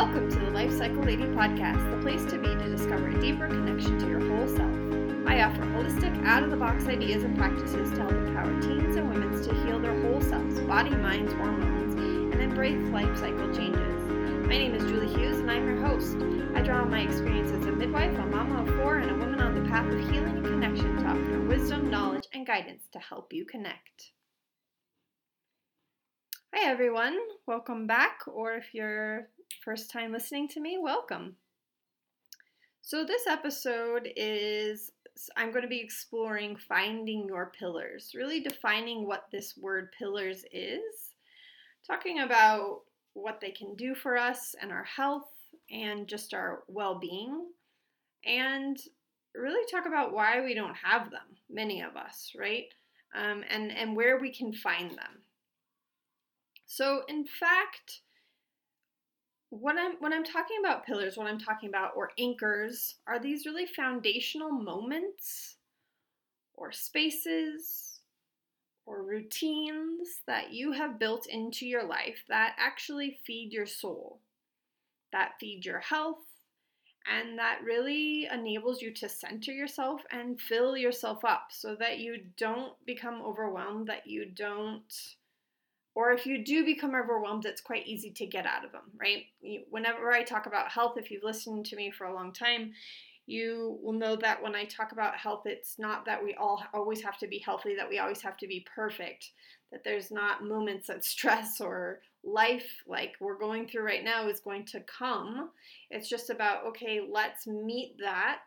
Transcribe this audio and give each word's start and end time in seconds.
Welcome 0.00 0.30
to 0.30 0.38
the 0.38 0.50
Life 0.50 0.72
Cycle 0.72 1.02
Lady 1.02 1.24
podcast, 1.24 1.90
the 1.90 2.00
place 2.00 2.24
to 2.32 2.38
be 2.38 2.48
to 2.48 2.70
discover 2.70 3.08
a 3.08 3.20
deeper 3.20 3.46
connection 3.46 3.98
to 3.98 4.08
your 4.08 4.20
whole 4.20 4.48
self. 4.48 4.74
I 5.28 5.42
offer 5.42 5.60
holistic, 5.60 6.24
out 6.24 6.42
of 6.42 6.50
the 6.50 6.56
box 6.56 6.86
ideas 6.86 7.22
and 7.22 7.36
practices 7.36 7.90
to 7.90 8.00
help 8.00 8.12
empower 8.12 8.62
teens 8.62 8.96
and 8.96 9.10
women 9.10 9.42
to 9.42 9.54
heal 9.56 9.78
their 9.78 10.00
whole 10.00 10.22
selves, 10.22 10.58
body, 10.60 10.88
minds, 10.88 11.34
hormones, 11.34 11.92
and 12.32 12.40
embrace 12.40 12.80
life 12.88 13.14
cycle 13.18 13.54
changes. 13.54 14.08
My 14.48 14.56
name 14.56 14.74
is 14.74 14.84
Julie 14.84 15.14
Hughes, 15.14 15.38
and 15.40 15.50
I'm 15.50 15.68
your 15.68 15.86
host. 15.86 16.16
I 16.54 16.62
draw 16.62 16.80
on 16.80 16.90
my 16.90 17.02
experience 17.02 17.50
as 17.50 17.66
a 17.66 17.70
midwife, 17.70 18.16
a 18.16 18.24
mama 18.24 18.62
of 18.62 18.74
four, 18.76 19.00
and 19.00 19.10
a 19.10 19.14
woman 19.14 19.42
on 19.42 19.54
the 19.54 19.68
path 19.68 19.92
of 19.92 20.00
healing 20.10 20.38
and 20.38 20.46
connection 20.46 20.96
to 20.96 21.04
offer 21.04 21.42
wisdom, 21.42 21.90
knowledge, 21.90 22.26
and 22.32 22.46
guidance 22.46 22.84
to 22.92 22.98
help 22.98 23.34
you 23.34 23.44
connect. 23.44 24.12
Hi, 26.54 26.70
everyone. 26.70 27.18
Welcome 27.46 27.86
back, 27.86 28.20
or 28.26 28.54
if 28.54 28.72
you're 28.72 29.28
first 29.64 29.90
time 29.90 30.12
listening 30.12 30.48
to 30.48 30.60
me, 30.60 30.78
welcome. 30.80 31.36
So, 32.82 33.04
this 33.04 33.26
episode 33.26 34.08
is 34.16 34.90
I'm 35.36 35.50
going 35.50 35.62
to 35.62 35.68
be 35.68 35.80
exploring 35.80 36.56
finding 36.56 37.26
your 37.26 37.52
pillars, 37.56 38.12
really 38.14 38.40
defining 38.40 39.06
what 39.06 39.26
this 39.30 39.56
word 39.56 39.90
pillars 39.98 40.44
is, 40.52 41.14
talking 41.86 42.20
about 42.20 42.80
what 43.14 43.40
they 43.40 43.50
can 43.50 43.74
do 43.76 43.94
for 43.94 44.16
us 44.16 44.54
and 44.60 44.72
our 44.72 44.84
health 44.84 45.28
and 45.70 46.08
just 46.08 46.32
our 46.32 46.62
well 46.68 46.98
being, 46.98 47.46
and 48.24 48.78
really 49.34 49.70
talk 49.70 49.86
about 49.86 50.12
why 50.12 50.40
we 50.40 50.54
don't 50.54 50.76
have 50.76 51.10
them, 51.10 51.36
many 51.48 51.82
of 51.82 51.96
us, 51.96 52.32
right? 52.38 52.66
Um, 53.14 53.44
and, 53.48 53.70
and 53.72 53.96
where 53.96 54.18
we 54.18 54.32
can 54.32 54.52
find 54.52 54.90
them. 54.90 55.22
So, 56.66 57.02
in 57.08 57.24
fact, 57.24 58.02
what 59.50 59.76
I'm 59.76 59.96
when 59.98 60.12
I'm 60.12 60.24
talking 60.24 60.58
about 60.60 60.86
pillars, 60.86 61.16
what 61.16 61.26
I'm 61.26 61.38
talking 61.38 61.68
about 61.68 61.92
or 61.96 62.12
anchors 62.18 62.96
are 63.06 63.18
these 63.18 63.46
really 63.46 63.66
foundational 63.66 64.50
moments 64.50 65.56
or 66.54 66.72
spaces 66.72 68.00
or 68.86 69.02
routines 69.02 70.22
that 70.26 70.52
you 70.52 70.72
have 70.72 70.98
built 70.98 71.26
into 71.26 71.66
your 71.66 71.84
life 71.84 72.24
that 72.28 72.54
actually 72.58 73.18
feed 73.26 73.52
your 73.52 73.66
soul, 73.66 74.20
that 75.12 75.32
feed 75.40 75.64
your 75.64 75.80
health, 75.80 76.24
and 77.10 77.38
that 77.38 77.60
really 77.64 78.28
enables 78.32 78.80
you 78.80 78.92
to 78.94 79.08
center 79.08 79.52
yourself 79.52 80.02
and 80.10 80.40
fill 80.40 80.76
yourself 80.76 81.24
up 81.24 81.48
so 81.50 81.74
that 81.74 81.98
you 81.98 82.18
don't 82.36 82.74
become 82.86 83.20
overwhelmed, 83.22 83.88
that 83.88 84.06
you 84.06 84.26
don't 84.26 85.16
or 85.94 86.12
if 86.12 86.24
you 86.26 86.44
do 86.44 86.64
become 86.64 86.94
overwhelmed, 86.94 87.46
it's 87.46 87.60
quite 87.60 87.86
easy 87.86 88.10
to 88.10 88.26
get 88.26 88.46
out 88.46 88.64
of 88.64 88.72
them, 88.72 88.82
right? 88.98 89.24
Whenever 89.70 90.12
I 90.12 90.22
talk 90.22 90.46
about 90.46 90.70
health, 90.70 90.96
if 90.96 91.10
you've 91.10 91.24
listened 91.24 91.66
to 91.66 91.76
me 91.76 91.90
for 91.90 92.06
a 92.06 92.14
long 92.14 92.32
time, 92.32 92.72
you 93.26 93.78
will 93.82 93.92
know 93.92 94.16
that 94.16 94.42
when 94.42 94.54
I 94.54 94.64
talk 94.64 94.92
about 94.92 95.16
health, 95.16 95.42
it's 95.46 95.78
not 95.78 96.04
that 96.06 96.22
we 96.22 96.34
all 96.34 96.62
always 96.74 97.02
have 97.02 97.18
to 97.18 97.26
be 97.26 97.38
healthy, 97.38 97.74
that 97.76 97.88
we 97.88 97.98
always 97.98 98.22
have 98.22 98.36
to 98.38 98.46
be 98.46 98.66
perfect, 98.74 99.30
that 99.70 99.84
there's 99.84 100.10
not 100.10 100.44
moments 100.44 100.88
of 100.88 101.04
stress 101.04 101.60
or 101.60 102.00
life 102.24 102.82
like 102.86 103.14
we're 103.20 103.38
going 103.38 103.66
through 103.66 103.84
right 103.84 104.04
now 104.04 104.28
is 104.28 104.40
going 104.40 104.64
to 104.66 104.80
come. 104.80 105.50
It's 105.90 106.08
just 106.08 106.30
about, 106.30 106.66
okay, 106.66 107.00
let's 107.08 107.46
meet 107.46 107.96
that, 108.00 108.42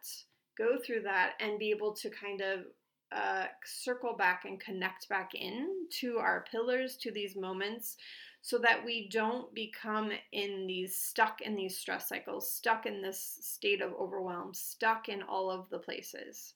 go 0.57 0.77
through 0.85 1.01
that, 1.03 1.33
and 1.39 1.59
be 1.59 1.71
able 1.71 1.93
to 1.93 2.09
kind 2.09 2.41
of 2.41 2.65
uh, 3.13 3.45
circle 3.65 4.15
back 4.17 4.45
and 4.45 4.59
connect 4.59 5.07
back 5.09 5.31
in 5.35 5.87
to 5.99 6.17
our 6.17 6.45
pillars, 6.49 6.97
to 6.97 7.11
these 7.11 7.35
moments, 7.35 7.97
so 8.41 8.57
that 8.57 8.83
we 8.83 9.07
don't 9.09 9.53
become 9.53 10.11
in 10.31 10.67
these 10.67 10.99
stuck 10.99 11.41
in 11.41 11.55
these 11.55 11.77
stress 11.77 12.09
cycles, 12.09 12.51
stuck 12.51 12.85
in 12.85 13.01
this 13.01 13.37
state 13.41 13.81
of 13.81 13.93
overwhelm, 13.93 14.53
stuck 14.53 15.09
in 15.09 15.21
all 15.23 15.49
of 15.49 15.69
the 15.69 15.79
places. 15.79 16.53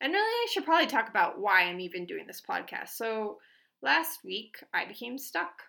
And 0.00 0.12
really, 0.12 0.24
I 0.24 0.46
should 0.52 0.64
probably 0.64 0.86
talk 0.86 1.08
about 1.08 1.40
why 1.40 1.62
I'm 1.62 1.80
even 1.80 2.06
doing 2.06 2.26
this 2.26 2.40
podcast. 2.40 2.90
So, 2.90 3.38
last 3.82 4.20
week, 4.24 4.62
I 4.72 4.84
became 4.84 5.18
stuck. 5.18 5.62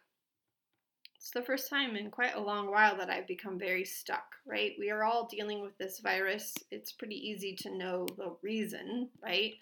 It's 1.16 1.32
the 1.32 1.42
first 1.42 1.70
time 1.70 1.96
in 1.96 2.12
quite 2.12 2.36
a 2.36 2.42
long 2.42 2.70
while 2.70 2.96
that 2.98 3.10
I've 3.10 3.28
become 3.28 3.58
very 3.58 3.84
stuck, 3.84 4.36
right? 4.46 4.74
We 4.80 4.92
are 4.92 5.04
all 5.04 5.28
dealing 5.28 5.62
with 5.62 5.78
this 5.78 6.00
virus. 6.00 6.54
It's 6.70 6.92
pretty 6.92 7.16
easy 7.16 7.56
to 7.62 7.76
know 7.76 8.06
the 8.18 8.36
reason, 8.42 9.10
right? 9.22 9.56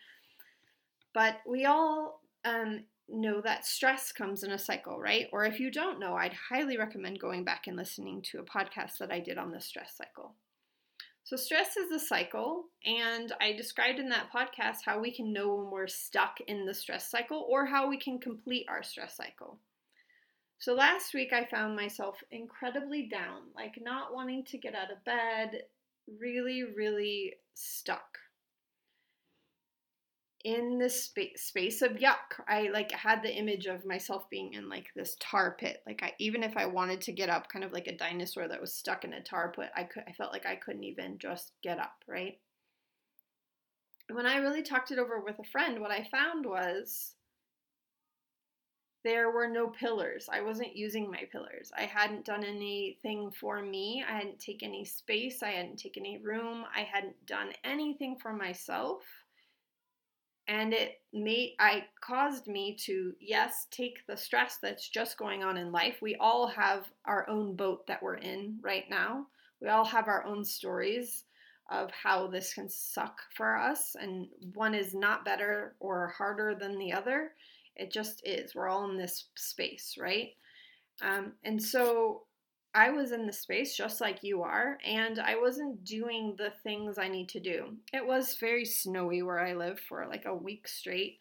But 1.17 1.41
we 1.47 1.65
all 1.65 2.21
um, 2.45 2.83
know 3.09 3.41
that 3.41 3.65
stress 3.65 4.11
comes 4.11 4.43
in 4.43 4.51
a 4.51 4.59
cycle, 4.59 4.99
right? 4.99 5.25
Or 5.33 5.45
if 5.45 5.59
you 5.59 5.71
don't 5.71 5.99
know, 5.99 6.13
I'd 6.13 6.35
highly 6.51 6.77
recommend 6.77 7.19
going 7.19 7.43
back 7.43 7.65
and 7.65 7.75
listening 7.75 8.21
to 8.29 8.37
a 8.37 8.43
podcast 8.43 8.99
that 8.99 9.11
I 9.11 9.19
did 9.19 9.39
on 9.39 9.49
the 9.49 9.59
stress 9.59 9.97
cycle. 9.97 10.35
So, 11.23 11.35
stress 11.35 11.75
is 11.75 11.91
a 11.91 11.97
cycle, 11.97 12.65
and 12.85 13.33
I 13.41 13.53
described 13.53 13.97
in 13.97 14.09
that 14.09 14.31
podcast 14.31 14.81
how 14.85 14.99
we 14.99 15.11
can 15.11 15.33
know 15.33 15.55
when 15.55 15.71
we're 15.71 15.87
stuck 15.87 16.39
in 16.45 16.67
the 16.67 16.73
stress 16.75 17.09
cycle 17.09 17.47
or 17.49 17.65
how 17.65 17.89
we 17.89 17.97
can 17.97 18.19
complete 18.19 18.67
our 18.69 18.83
stress 18.83 19.17
cycle. 19.17 19.57
So, 20.59 20.75
last 20.75 21.15
week 21.15 21.33
I 21.33 21.45
found 21.45 21.75
myself 21.75 22.21
incredibly 22.29 23.07
down, 23.07 23.41
like 23.55 23.79
not 23.81 24.13
wanting 24.13 24.45
to 24.51 24.59
get 24.59 24.75
out 24.75 24.91
of 24.91 25.03
bed, 25.03 25.63
really, 26.19 26.61
really 26.61 27.37
stuck 27.55 28.19
in 30.43 30.77
this 30.77 31.03
space 31.03 31.41
space 31.41 31.81
of 31.81 31.93
yuck. 31.93 32.39
I 32.47 32.69
like 32.71 32.91
had 32.91 33.23
the 33.23 33.33
image 33.33 33.65
of 33.65 33.85
myself 33.85 34.29
being 34.29 34.53
in 34.53 34.69
like 34.69 34.87
this 34.95 35.17
tar 35.19 35.55
pit. 35.59 35.81
Like 35.85 36.03
I 36.03 36.13
even 36.19 36.43
if 36.43 36.55
I 36.55 36.65
wanted 36.65 37.01
to 37.01 37.11
get 37.11 37.29
up, 37.29 37.49
kind 37.49 37.65
of 37.65 37.71
like 37.71 37.87
a 37.87 37.97
dinosaur 37.97 38.47
that 38.47 38.61
was 38.61 38.73
stuck 38.73 39.03
in 39.03 39.13
a 39.13 39.21
tar 39.21 39.51
pit, 39.51 39.69
I 39.75 39.83
could 39.83 40.03
I 40.07 40.13
felt 40.13 40.31
like 40.31 40.45
I 40.45 40.55
couldn't 40.55 40.83
even 40.83 41.17
just 41.17 41.53
get 41.63 41.79
up, 41.79 42.03
right? 42.07 42.39
When 44.09 44.25
I 44.25 44.37
really 44.37 44.63
talked 44.63 44.91
it 44.91 44.99
over 44.99 45.19
with 45.19 45.39
a 45.39 45.51
friend, 45.51 45.81
what 45.81 45.91
I 45.91 46.07
found 46.09 46.45
was 46.45 47.15
there 49.03 49.31
were 49.31 49.47
no 49.47 49.67
pillars. 49.67 50.29
I 50.31 50.41
wasn't 50.41 50.75
using 50.75 51.09
my 51.09 51.23
pillars. 51.31 51.71
I 51.77 51.83
hadn't 51.83 52.25
done 52.25 52.43
anything 52.43 53.31
for 53.31 53.61
me. 53.61 54.03
I 54.07 54.13
hadn't 54.13 54.39
taken 54.39 54.69
any 54.69 54.85
space. 54.85 55.43
I 55.43 55.51
hadn't 55.51 55.77
taken 55.77 56.05
any 56.05 56.19
room. 56.19 56.65
I 56.75 56.81
hadn't 56.81 57.25
done 57.25 57.49
anything 57.63 58.17
for 58.21 58.33
myself 58.33 59.03
and 60.47 60.73
it 60.73 61.01
made 61.13 61.55
i 61.59 61.83
caused 62.01 62.47
me 62.47 62.75
to 62.75 63.13
yes 63.19 63.67
take 63.71 64.05
the 64.07 64.15
stress 64.15 64.57
that's 64.61 64.87
just 64.87 65.17
going 65.17 65.43
on 65.43 65.57
in 65.57 65.71
life. 65.71 65.97
We 66.01 66.15
all 66.15 66.47
have 66.47 66.85
our 67.05 67.27
own 67.29 67.55
boat 67.55 67.85
that 67.87 68.01
we're 68.01 68.15
in 68.15 68.59
right 68.61 68.85
now. 68.89 69.27
We 69.61 69.69
all 69.69 69.85
have 69.85 70.07
our 70.07 70.23
own 70.25 70.43
stories 70.43 71.23
of 71.69 71.91
how 71.91 72.27
this 72.27 72.53
can 72.53 72.69
suck 72.69 73.19
for 73.35 73.57
us 73.57 73.95
and 73.99 74.27
one 74.53 74.73
is 74.73 74.93
not 74.93 75.25
better 75.25 75.75
or 75.79 76.13
harder 76.17 76.55
than 76.55 76.77
the 76.77 76.93
other. 76.93 77.31
It 77.75 77.91
just 77.91 78.21
is. 78.25 78.55
We're 78.55 78.69
all 78.69 78.89
in 78.89 78.97
this 78.97 79.25
space 79.35 79.95
right? 79.99 80.29
Um, 81.01 81.33
and 81.43 81.61
so 81.61 82.23
I 82.77 82.91
was 82.91 83.11
in 83.11 83.25
the 83.25 83.33
space 83.33 83.75
just 83.75 83.99
like 83.99 84.21
you 84.21 84.43
are, 84.43 84.77
and 84.85 85.17
I 85.19 85.35
wasn't 85.35 85.83
doing 85.83 86.35
the 86.37 86.51
things 86.61 86.99
I 86.99 87.07
need 87.07 87.27
to 87.29 87.39
do. 87.39 87.75
It 87.91 88.05
was 88.05 88.37
very 88.39 88.65
snowy 88.65 89.23
where 89.23 89.39
I 89.39 89.55
live 89.55 89.79
for 89.79 90.05
like 90.05 90.25
a 90.25 90.35
week 90.35 90.67
straight. 90.67 91.17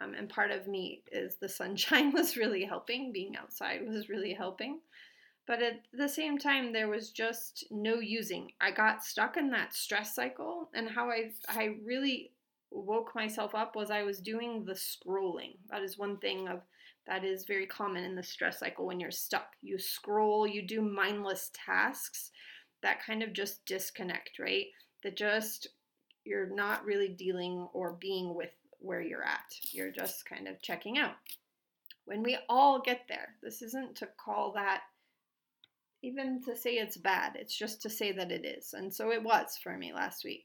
Um, 0.00 0.14
and 0.14 0.28
part 0.28 0.52
of 0.52 0.68
me 0.68 1.02
is 1.10 1.34
the 1.34 1.48
sunshine 1.48 2.12
was 2.14 2.36
really 2.36 2.64
helping, 2.64 3.10
being 3.10 3.36
outside 3.36 3.80
was 3.88 4.08
really 4.08 4.32
helping. 4.32 4.78
But 5.48 5.62
at 5.62 5.80
the 5.92 6.08
same 6.08 6.38
time, 6.38 6.72
there 6.72 6.88
was 6.88 7.10
just 7.10 7.64
no 7.72 7.94
using. 7.96 8.52
I 8.60 8.70
got 8.70 9.02
stuck 9.02 9.36
in 9.36 9.50
that 9.50 9.74
stress 9.74 10.14
cycle, 10.14 10.70
and 10.74 10.88
how 10.88 11.10
I, 11.10 11.32
I 11.48 11.74
really 11.84 12.30
woke 12.70 13.16
myself 13.16 13.52
up 13.52 13.74
was 13.74 13.90
I 13.90 14.04
was 14.04 14.20
doing 14.20 14.64
the 14.64 14.74
scrolling. 14.74 15.56
That 15.70 15.82
is 15.82 15.98
one 15.98 16.18
thing 16.18 16.46
of 16.46 16.60
that 17.06 17.24
is 17.24 17.44
very 17.44 17.66
common 17.66 18.04
in 18.04 18.14
the 18.14 18.22
stress 18.22 18.58
cycle 18.58 18.86
when 18.86 19.00
you're 19.00 19.10
stuck. 19.10 19.52
You 19.62 19.78
scroll, 19.78 20.46
you 20.46 20.62
do 20.62 20.80
mindless 20.80 21.50
tasks 21.54 22.30
that 22.82 23.04
kind 23.04 23.22
of 23.22 23.32
just 23.32 23.64
disconnect, 23.66 24.38
right? 24.38 24.66
That 25.02 25.16
just 25.16 25.68
you're 26.24 26.54
not 26.54 26.84
really 26.84 27.08
dealing 27.08 27.68
or 27.72 27.92
being 27.92 28.34
with 28.34 28.50
where 28.78 29.00
you're 29.00 29.24
at. 29.24 29.54
You're 29.72 29.90
just 29.90 30.28
kind 30.28 30.48
of 30.48 30.62
checking 30.62 30.98
out. 30.98 31.14
When 32.04 32.22
we 32.22 32.38
all 32.48 32.80
get 32.80 33.02
there, 33.08 33.34
this 33.42 33.62
isn't 33.62 33.96
to 33.96 34.08
call 34.18 34.52
that 34.52 34.82
even 36.02 36.42
to 36.44 36.56
say 36.56 36.74
it's 36.74 36.96
bad, 36.96 37.36
it's 37.36 37.56
just 37.56 37.82
to 37.82 37.90
say 37.90 38.12
that 38.12 38.32
it 38.32 38.44
is. 38.44 38.72
And 38.72 38.92
so 38.92 39.10
it 39.10 39.22
was 39.22 39.58
for 39.62 39.76
me 39.76 39.92
last 39.92 40.24
week. 40.24 40.44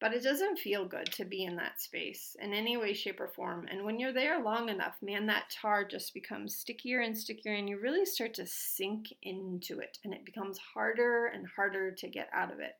But 0.00 0.14
it 0.14 0.22
doesn't 0.22 0.60
feel 0.60 0.84
good 0.84 1.06
to 1.12 1.24
be 1.24 1.44
in 1.44 1.56
that 1.56 1.80
space 1.80 2.36
in 2.40 2.54
any 2.54 2.76
way, 2.76 2.92
shape, 2.92 3.18
or 3.18 3.26
form. 3.26 3.66
And 3.68 3.84
when 3.84 3.98
you're 3.98 4.12
there 4.12 4.40
long 4.40 4.68
enough, 4.68 4.96
man, 5.02 5.26
that 5.26 5.50
tar 5.50 5.84
just 5.84 6.14
becomes 6.14 6.54
stickier 6.54 7.00
and 7.00 7.18
stickier, 7.18 7.54
and 7.54 7.68
you 7.68 7.80
really 7.80 8.04
start 8.04 8.34
to 8.34 8.46
sink 8.46 9.12
into 9.22 9.80
it. 9.80 9.98
And 10.04 10.14
it 10.14 10.24
becomes 10.24 10.58
harder 10.58 11.26
and 11.26 11.46
harder 11.48 11.90
to 11.90 12.08
get 12.08 12.28
out 12.32 12.52
of 12.52 12.60
it. 12.60 12.76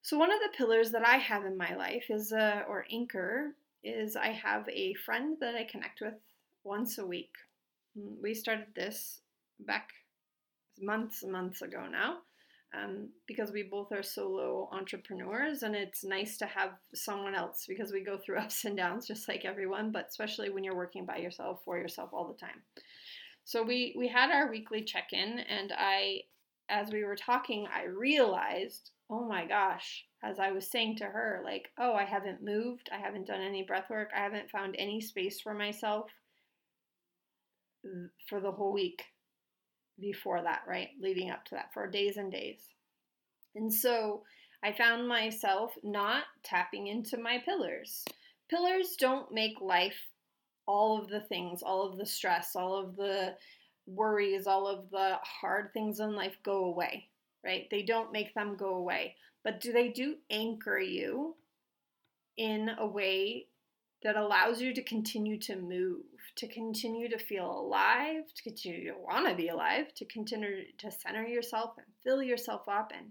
So, 0.00 0.16
one 0.16 0.32
of 0.32 0.40
the 0.40 0.56
pillars 0.56 0.92
that 0.92 1.06
I 1.06 1.16
have 1.16 1.44
in 1.44 1.58
my 1.58 1.74
life 1.74 2.06
is, 2.08 2.32
a, 2.32 2.64
or 2.66 2.86
anchor, 2.90 3.54
is 3.84 4.16
I 4.16 4.28
have 4.28 4.66
a 4.70 4.94
friend 4.94 5.36
that 5.40 5.54
I 5.54 5.64
connect 5.64 6.00
with 6.00 6.14
once 6.64 6.96
a 6.96 7.06
week. 7.06 7.34
Mm, 7.98 8.22
we 8.22 8.34
started 8.34 8.68
this 8.74 9.20
back 9.60 9.90
months 10.80 11.22
and 11.22 11.32
months 11.32 11.62
ago 11.62 11.86
now. 11.90 12.18
Um, 12.74 13.08
because 13.26 13.50
we 13.50 13.62
both 13.62 13.92
are 13.92 14.02
solo 14.02 14.68
entrepreneurs, 14.72 15.62
and 15.62 15.74
it's 15.74 16.04
nice 16.04 16.36
to 16.36 16.46
have 16.46 16.72
someone 16.94 17.34
else 17.34 17.64
because 17.66 17.92
we 17.92 18.04
go 18.04 18.18
through 18.18 18.38
ups 18.40 18.64
and 18.64 18.76
downs 18.76 19.06
just 19.06 19.26
like 19.26 19.44
everyone, 19.44 19.90
but 19.90 20.08
especially 20.08 20.50
when 20.50 20.64
you're 20.64 20.76
working 20.76 21.06
by 21.06 21.16
yourself 21.16 21.60
for 21.64 21.78
yourself 21.78 22.10
all 22.12 22.28
the 22.28 22.38
time. 22.38 22.62
So 23.44 23.62
we 23.62 23.94
we 23.96 24.08
had 24.08 24.30
our 24.30 24.50
weekly 24.50 24.82
check-in, 24.84 25.38
and 25.38 25.72
I, 25.76 26.20
as 26.68 26.90
we 26.92 27.04
were 27.04 27.16
talking, 27.16 27.66
I 27.74 27.84
realized, 27.84 28.90
oh 29.08 29.26
my 29.26 29.46
gosh, 29.46 30.04
as 30.22 30.38
I 30.38 30.52
was 30.52 30.70
saying 30.70 30.96
to 30.96 31.04
her, 31.04 31.40
like, 31.42 31.70
oh, 31.78 31.94
I 31.94 32.04
haven't 32.04 32.42
moved, 32.42 32.90
I 32.92 32.98
haven't 32.98 33.26
done 33.26 33.40
any 33.40 33.62
breath 33.62 33.88
work, 33.88 34.10
I 34.14 34.20
haven't 34.20 34.50
found 34.50 34.76
any 34.78 35.00
space 35.00 35.40
for 35.40 35.54
myself 35.54 36.10
for 38.28 38.40
the 38.40 38.52
whole 38.52 38.72
week 38.72 39.04
before 40.00 40.42
that, 40.42 40.62
right? 40.66 40.90
Leading 41.00 41.30
up 41.30 41.44
to 41.46 41.54
that 41.54 41.72
for 41.72 41.86
days 41.86 42.16
and 42.16 42.30
days. 42.32 42.60
And 43.54 43.72
so 43.72 44.22
I 44.62 44.72
found 44.72 45.08
myself 45.08 45.72
not 45.82 46.24
tapping 46.42 46.88
into 46.88 47.18
my 47.18 47.38
pillars. 47.44 48.04
Pillars 48.48 48.96
don't 48.98 49.32
make 49.32 49.60
life 49.60 50.08
all 50.66 51.00
of 51.00 51.08
the 51.08 51.20
things, 51.20 51.62
all 51.62 51.90
of 51.90 51.96
the 51.96 52.06
stress, 52.06 52.54
all 52.54 52.76
of 52.76 52.96
the 52.96 53.34
worries, 53.86 54.46
all 54.46 54.66
of 54.66 54.90
the 54.90 55.16
hard 55.22 55.72
things 55.72 56.00
in 56.00 56.14
life 56.14 56.36
go 56.42 56.64
away, 56.64 57.08
right? 57.44 57.68
They 57.70 57.82
don't 57.82 58.12
make 58.12 58.34
them 58.34 58.56
go 58.56 58.74
away, 58.74 59.16
but 59.42 59.60
do 59.60 59.72
they 59.72 59.88
do 59.88 60.16
anchor 60.30 60.78
you 60.78 61.34
in 62.36 62.70
a 62.78 62.86
way 62.86 63.46
that 64.02 64.16
allows 64.16 64.60
you 64.60 64.74
to 64.74 64.82
continue 64.82 65.38
to 65.40 65.56
move, 65.56 66.04
to 66.38 66.46
continue 66.46 67.08
to 67.08 67.18
feel 67.18 67.50
alive, 67.50 68.32
to 68.32 68.42
continue 68.44 68.92
to 68.92 68.98
want 68.98 69.28
to 69.28 69.34
be 69.34 69.48
alive, 69.48 69.92
to 69.94 70.04
continue 70.04 70.62
to 70.78 70.90
center 70.90 71.26
yourself 71.26 71.72
and 71.76 71.86
fill 72.04 72.22
yourself 72.22 72.68
up 72.68 72.92
and 72.96 73.08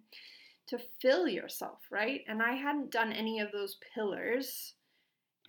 to 0.68 0.79
fill 1.01 1.27
yourself, 1.27 1.79
right? 1.91 2.21
And 2.27 2.41
I 2.41 2.53
hadn't 2.53 2.91
done 2.91 3.12
any 3.12 3.41
of 3.41 3.51
those 3.51 3.77
pillars 3.94 4.75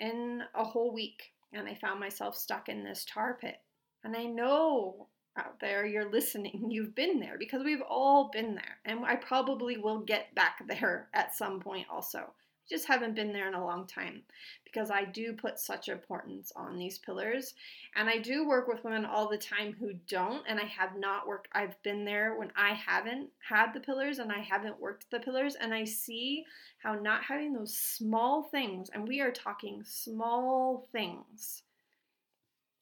in 0.01 0.43
a 0.57 0.65
whole 0.65 0.93
week, 0.93 1.33
and 1.53 1.69
I 1.69 1.75
found 1.75 2.01
myself 2.01 2.37
stuck 2.37 2.69
in 2.69 2.83
this 2.83 3.07
tar 3.09 3.39
pit. 3.41 3.61
And 4.03 4.17
I 4.17 4.25
know 4.25 5.07
out 5.37 5.61
there 5.61 5.87
you're 5.87 6.11
listening, 6.11 6.67
you've 6.71 6.97
been 6.97 7.21
there 7.21 7.37
because 7.39 7.63
we've 7.63 7.83
all 7.89 8.29
been 8.33 8.57
there, 8.57 8.79
and 8.85 9.05
I 9.05 9.15
probably 9.15 9.77
will 9.77 10.01
get 10.01 10.35
back 10.35 10.63
there 10.67 11.09
at 11.15 11.37
some 11.37 11.61
point 11.61 11.87
also 11.89 12.33
just 12.69 12.87
haven't 12.87 13.15
been 13.15 13.33
there 13.33 13.49
in 13.49 13.55
a 13.55 13.65
long 13.65 13.87
time 13.87 14.23
because 14.65 14.91
I 14.91 15.05
do 15.05 15.33
put 15.33 15.59
such 15.59 15.89
importance 15.89 16.53
on 16.55 16.79
these 16.79 16.99
pillars. 16.99 17.55
And 17.97 18.09
I 18.09 18.19
do 18.19 18.47
work 18.47 18.69
with 18.69 18.85
women 18.85 19.05
all 19.05 19.29
the 19.29 19.39
time 19.39 19.75
who 19.79 19.95
don't, 20.09 20.45
and 20.47 20.61
I 20.61 20.65
have 20.65 20.97
not 20.97 21.27
worked, 21.27 21.49
I've 21.53 21.83
been 21.83 22.05
there 22.05 22.39
when 22.39 22.53
I 22.57 22.75
haven't 22.75 23.31
had 23.49 23.73
the 23.73 23.81
pillars 23.81 24.19
and 24.19 24.31
I 24.31 24.41
haven't 24.41 24.81
worked 24.81 25.11
the 25.11 25.21
pillars, 25.21 25.55
and 25.55 25.73
I 25.73 25.85
see 25.85 26.45
how 26.83 26.95
not 26.95 27.25
having 27.25 27.53
those 27.53 27.75
small 27.75 28.43
things, 28.43 28.91
and 28.91 29.09
we 29.09 29.21
are 29.21 29.33
talking 29.33 29.83
small 29.85 30.89
things, 30.93 31.63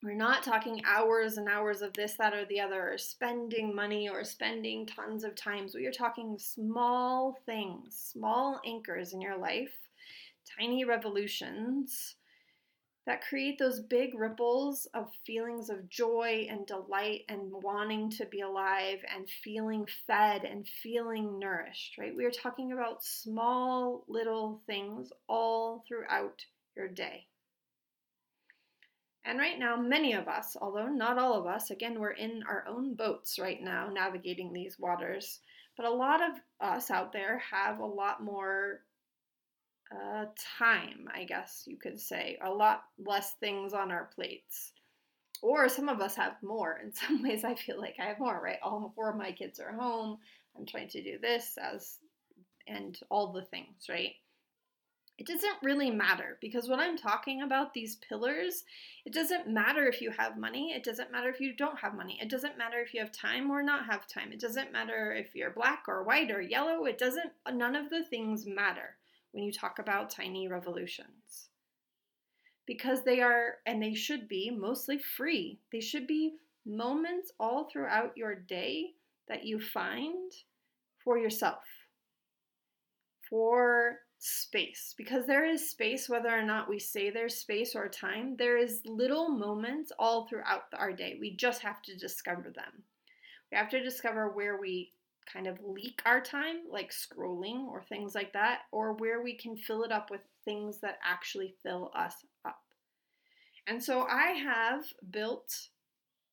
we're 0.06 0.14
not 0.14 0.44
talking 0.44 0.80
hours 0.86 1.36
and 1.36 1.48
hours 1.48 1.82
of 1.82 1.92
this, 1.94 2.14
that, 2.14 2.32
or 2.32 2.44
the 2.44 2.60
other, 2.60 2.92
or 2.92 2.96
spending 2.96 3.74
money 3.74 4.08
or 4.08 4.22
spending 4.22 4.86
tons 4.86 5.24
of 5.24 5.34
times. 5.34 5.74
We 5.74 5.86
are 5.86 5.92
talking 5.92 6.38
small 6.38 7.36
things, 7.44 8.10
small 8.12 8.60
anchors 8.64 9.12
in 9.12 9.20
your 9.20 9.36
life, 9.36 9.76
tiny 10.56 10.84
revolutions 10.84 12.14
that 13.04 13.26
create 13.28 13.58
those 13.58 13.80
big 13.80 14.18
ripples 14.18 14.86
of 14.94 15.10
feelings 15.24 15.70
of 15.70 15.88
joy 15.88 16.46
and 16.48 16.66
delight 16.66 17.22
and 17.28 17.40
wanting 17.50 18.10
to 18.10 18.26
be 18.26 18.42
alive 18.42 18.98
and 19.12 19.28
feeling 19.42 19.86
fed 20.06 20.44
and 20.44 20.68
feeling 20.82 21.38
nourished, 21.38 21.98
right? 21.98 22.14
We 22.14 22.24
are 22.24 22.30
talking 22.30 22.72
about 22.72 23.04
small 23.04 24.04
little 24.08 24.62
things 24.66 25.10
all 25.28 25.84
throughout 25.88 26.44
your 26.76 26.88
day. 26.88 27.26
And 29.26 29.40
right 29.40 29.58
now, 29.58 29.76
many 29.76 30.12
of 30.12 30.28
us, 30.28 30.56
although 30.60 30.86
not 30.86 31.18
all 31.18 31.34
of 31.34 31.46
us, 31.46 31.70
again, 31.70 31.98
we're 31.98 32.12
in 32.12 32.44
our 32.48 32.64
own 32.68 32.94
boats 32.94 33.40
right 33.40 33.60
now 33.60 33.88
navigating 33.92 34.52
these 34.52 34.78
waters, 34.78 35.40
but 35.76 35.84
a 35.84 35.90
lot 35.90 36.20
of 36.22 36.36
us 36.60 36.92
out 36.92 37.12
there 37.12 37.38
have 37.38 37.80
a 37.80 37.86
lot 37.86 38.22
more 38.22 38.82
uh, 39.90 40.26
time, 40.58 41.08
I 41.12 41.24
guess 41.24 41.64
you 41.66 41.76
could 41.76 42.00
say, 42.00 42.38
a 42.42 42.50
lot 42.50 42.84
less 43.04 43.34
things 43.40 43.72
on 43.72 43.90
our 43.90 44.10
plates. 44.14 44.72
Or 45.42 45.68
some 45.68 45.88
of 45.88 46.00
us 46.00 46.14
have 46.14 46.36
more. 46.42 46.80
In 46.82 46.92
some 46.94 47.22
ways, 47.22 47.42
I 47.44 47.56
feel 47.56 47.80
like 47.80 47.96
I 48.00 48.04
have 48.04 48.20
more, 48.20 48.40
right? 48.42 48.58
All 48.62 48.92
four 48.94 49.10
of 49.10 49.16
my 49.16 49.32
kids 49.32 49.58
are 49.58 49.72
home. 49.72 50.18
I'm 50.56 50.66
trying 50.66 50.88
to 50.90 51.02
do 51.02 51.18
this 51.20 51.58
as, 51.60 51.98
and 52.68 52.98
all 53.10 53.32
the 53.32 53.42
things, 53.42 53.86
right? 53.88 54.12
It 55.18 55.26
doesn't 55.26 55.56
really 55.62 55.90
matter 55.90 56.36
because 56.42 56.68
when 56.68 56.78
I'm 56.78 56.98
talking 56.98 57.40
about 57.40 57.72
these 57.72 57.96
pillars, 57.96 58.64
it 59.06 59.14
doesn't 59.14 59.48
matter 59.48 59.86
if 59.86 60.02
you 60.02 60.10
have 60.10 60.36
money. 60.36 60.72
It 60.72 60.84
doesn't 60.84 61.10
matter 61.10 61.30
if 61.30 61.40
you 61.40 61.54
don't 61.56 61.78
have 61.78 61.94
money. 61.94 62.18
It 62.20 62.28
doesn't 62.28 62.58
matter 62.58 62.80
if 62.80 62.92
you 62.92 63.00
have 63.00 63.12
time 63.12 63.50
or 63.50 63.62
not 63.62 63.86
have 63.86 64.06
time. 64.06 64.30
It 64.30 64.40
doesn't 64.40 64.72
matter 64.72 65.14
if 65.14 65.34
you're 65.34 65.50
black 65.50 65.84
or 65.88 66.04
white 66.04 66.30
or 66.30 66.42
yellow. 66.42 66.84
It 66.84 66.98
doesn't, 66.98 67.32
none 67.50 67.74
of 67.74 67.88
the 67.88 68.04
things 68.04 68.44
matter 68.46 68.96
when 69.32 69.42
you 69.42 69.52
talk 69.52 69.78
about 69.78 70.10
tiny 70.10 70.48
revolutions. 70.48 71.48
Because 72.66 73.02
they 73.02 73.22
are, 73.22 73.54
and 73.64 73.82
they 73.82 73.94
should 73.94 74.28
be, 74.28 74.50
mostly 74.50 74.98
free. 74.98 75.60
They 75.72 75.80
should 75.80 76.06
be 76.06 76.34
moments 76.66 77.32
all 77.40 77.70
throughout 77.72 78.12
your 78.16 78.34
day 78.34 78.90
that 79.28 79.46
you 79.46 79.60
find 79.60 80.32
for 81.02 81.16
yourself, 81.16 81.62
for 83.30 84.00
space. 84.18 84.94
Because 84.96 85.26
there 85.26 85.44
is 85.44 85.70
space 85.70 86.08
whether 86.08 86.30
or 86.30 86.42
not 86.42 86.68
we 86.68 86.78
say 86.78 87.10
there's 87.10 87.36
space 87.36 87.74
or 87.74 87.88
time 87.88 88.36
there 88.36 88.56
is 88.56 88.82
little 88.84 89.28
moments 89.28 89.92
all 89.98 90.26
throughout 90.26 90.64
our 90.74 90.92
day. 90.92 91.16
We 91.20 91.36
just 91.36 91.62
have 91.62 91.82
to 91.82 91.96
discover 91.96 92.50
them. 92.50 92.82
We 93.50 93.58
have 93.58 93.70
to 93.70 93.82
discover 93.82 94.30
where 94.30 94.58
we 94.58 94.92
kind 95.32 95.46
of 95.46 95.58
leak 95.64 96.02
our 96.06 96.20
time 96.20 96.56
like 96.70 96.92
scrolling 96.92 97.66
or 97.66 97.82
things 97.82 98.14
like 98.14 98.32
that 98.32 98.60
or 98.70 98.92
where 98.94 99.22
we 99.22 99.34
can 99.34 99.56
fill 99.56 99.82
it 99.82 99.92
up 99.92 100.10
with 100.10 100.20
things 100.44 100.78
that 100.78 100.98
actually 101.04 101.54
fill 101.62 101.90
us 101.94 102.14
up. 102.44 102.62
And 103.66 103.82
so 103.82 104.02
i 104.02 104.28
have 104.30 104.84
built 105.10 105.68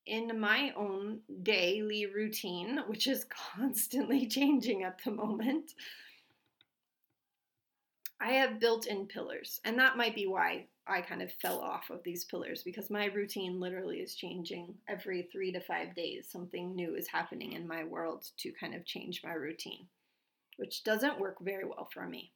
in 0.05 0.39
my 0.39 0.71
own 0.77 1.21
daily 1.41 2.05
routine 2.05 2.81
which 2.87 3.07
is 3.07 3.25
constantly 3.55 4.27
changing 4.27 4.83
at 4.83 4.99
the 5.03 5.11
moment 5.11 5.71
I 8.21 8.33
have 8.33 8.59
built 8.59 8.87
in 8.87 9.07
pillars, 9.07 9.59
and 9.65 9.77
that 9.79 9.97
might 9.97 10.15
be 10.15 10.27
why 10.27 10.67
I 10.87 11.01
kind 11.01 11.21
of 11.21 11.31
fell 11.41 11.59
off 11.59 11.89
of 11.89 12.03
these 12.03 12.25
pillars 12.25 12.63
because 12.63 12.89
my 12.89 13.05
routine 13.05 13.59
literally 13.59 13.99
is 13.99 14.15
changing 14.15 14.75
every 14.87 15.29
three 15.31 15.51
to 15.51 15.59
five 15.59 15.95
days. 15.95 16.27
Something 16.29 16.75
new 16.75 16.95
is 16.95 17.07
happening 17.07 17.53
in 17.53 17.67
my 17.67 17.83
world 17.83 18.25
to 18.37 18.51
kind 18.51 18.75
of 18.75 18.85
change 18.85 19.21
my 19.23 19.33
routine, 19.33 19.87
which 20.57 20.83
doesn't 20.83 21.19
work 21.19 21.37
very 21.41 21.65
well 21.65 21.89
for 21.93 22.07
me. 22.07 22.31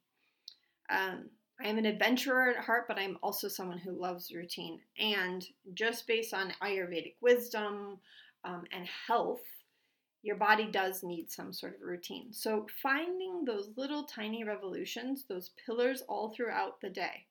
Um, 0.90 1.30
I 1.60 1.68
am 1.68 1.78
an 1.78 1.86
adventurer 1.86 2.50
at 2.50 2.64
heart, 2.64 2.84
but 2.86 2.98
I'm 2.98 3.18
also 3.22 3.48
someone 3.48 3.78
who 3.78 3.92
loves 3.92 4.32
routine. 4.32 4.80
And 4.98 5.44
just 5.74 6.06
based 6.06 6.32
on 6.32 6.52
Ayurvedic 6.62 7.14
wisdom 7.20 7.98
um, 8.44 8.64
and 8.72 8.86
health, 9.06 9.42
your 10.22 10.36
body 10.36 10.66
does 10.66 11.02
need 11.02 11.30
some 11.30 11.52
sort 11.52 11.76
of 11.76 11.82
routine. 11.82 12.32
So, 12.32 12.66
finding 12.82 13.44
those 13.44 13.70
little 13.76 14.04
tiny 14.04 14.44
revolutions, 14.44 15.24
those 15.28 15.50
pillars 15.64 16.02
all 16.08 16.30
throughout 16.30 16.80
the 16.80 16.90
day. 16.90 17.26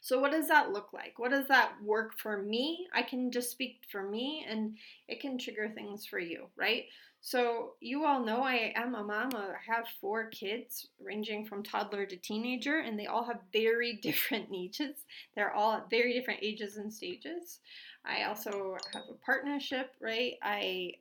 So, 0.00 0.18
what 0.18 0.32
does 0.32 0.48
that 0.48 0.72
look 0.72 0.92
like? 0.92 1.18
What 1.18 1.30
does 1.30 1.48
that 1.48 1.72
work 1.82 2.18
for 2.18 2.42
me? 2.42 2.86
I 2.94 3.02
can 3.02 3.30
just 3.30 3.50
speak 3.50 3.82
for 3.90 4.02
me 4.02 4.46
and 4.48 4.76
it 5.08 5.20
can 5.20 5.36
trigger 5.36 5.68
things 5.68 6.06
for 6.06 6.18
you, 6.18 6.46
right? 6.56 6.84
So, 7.22 7.72
you 7.80 8.06
all 8.06 8.24
know 8.24 8.42
I 8.42 8.72
am 8.76 8.94
a 8.94 9.04
mom. 9.04 9.30
I 9.34 9.52
have 9.66 9.86
four 10.00 10.28
kids 10.28 10.88
ranging 10.98 11.44
from 11.44 11.62
toddler 11.62 12.06
to 12.06 12.16
teenager, 12.16 12.78
and 12.78 12.98
they 12.98 13.06
all 13.06 13.24
have 13.24 13.40
very 13.52 13.92
different 14.02 14.50
niches. 14.50 15.04
They're 15.34 15.52
all 15.52 15.74
at 15.74 15.90
very 15.90 16.14
different 16.14 16.40
ages 16.42 16.76
and 16.78 16.92
stages. 16.92 17.60
I 18.04 18.22
also 18.22 18.78
have 18.94 19.02
a 19.10 19.24
partnership, 19.24 19.92
right? 20.00 20.34
I 20.42 20.94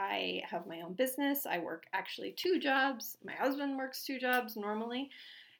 I 0.00 0.42
have 0.48 0.66
my 0.66 0.80
own 0.80 0.94
business. 0.94 1.46
I 1.46 1.58
work 1.58 1.84
actually 1.92 2.32
two 2.32 2.58
jobs. 2.58 3.18
My 3.24 3.34
husband 3.34 3.76
works 3.76 4.04
two 4.04 4.18
jobs 4.18 4.56
normally. 4.56 5.10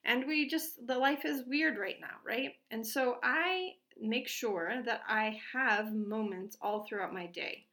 And 0.05 0.27
we 0.27 0.49
just, 0.49 0.87
the 0.87 0.97
life 0.97 1.27
is 1.27 1.45
weird 1.47 1.77
right 1.79 1.99
now, 2.01 2.17
right? 2.25 2.53
And 2.71 2.87
so 2.87 3.19
I 3.23 3.73
make 4.01 4.29
sure 4.29 4.83
that 4.87 5.03
I 5.07 5.39
have 5.53 5.95
moments 5.95 6.57
all 6.63 6.85
throughout 6.85 7.13
my 7.13 7.27
day 7.27 7.67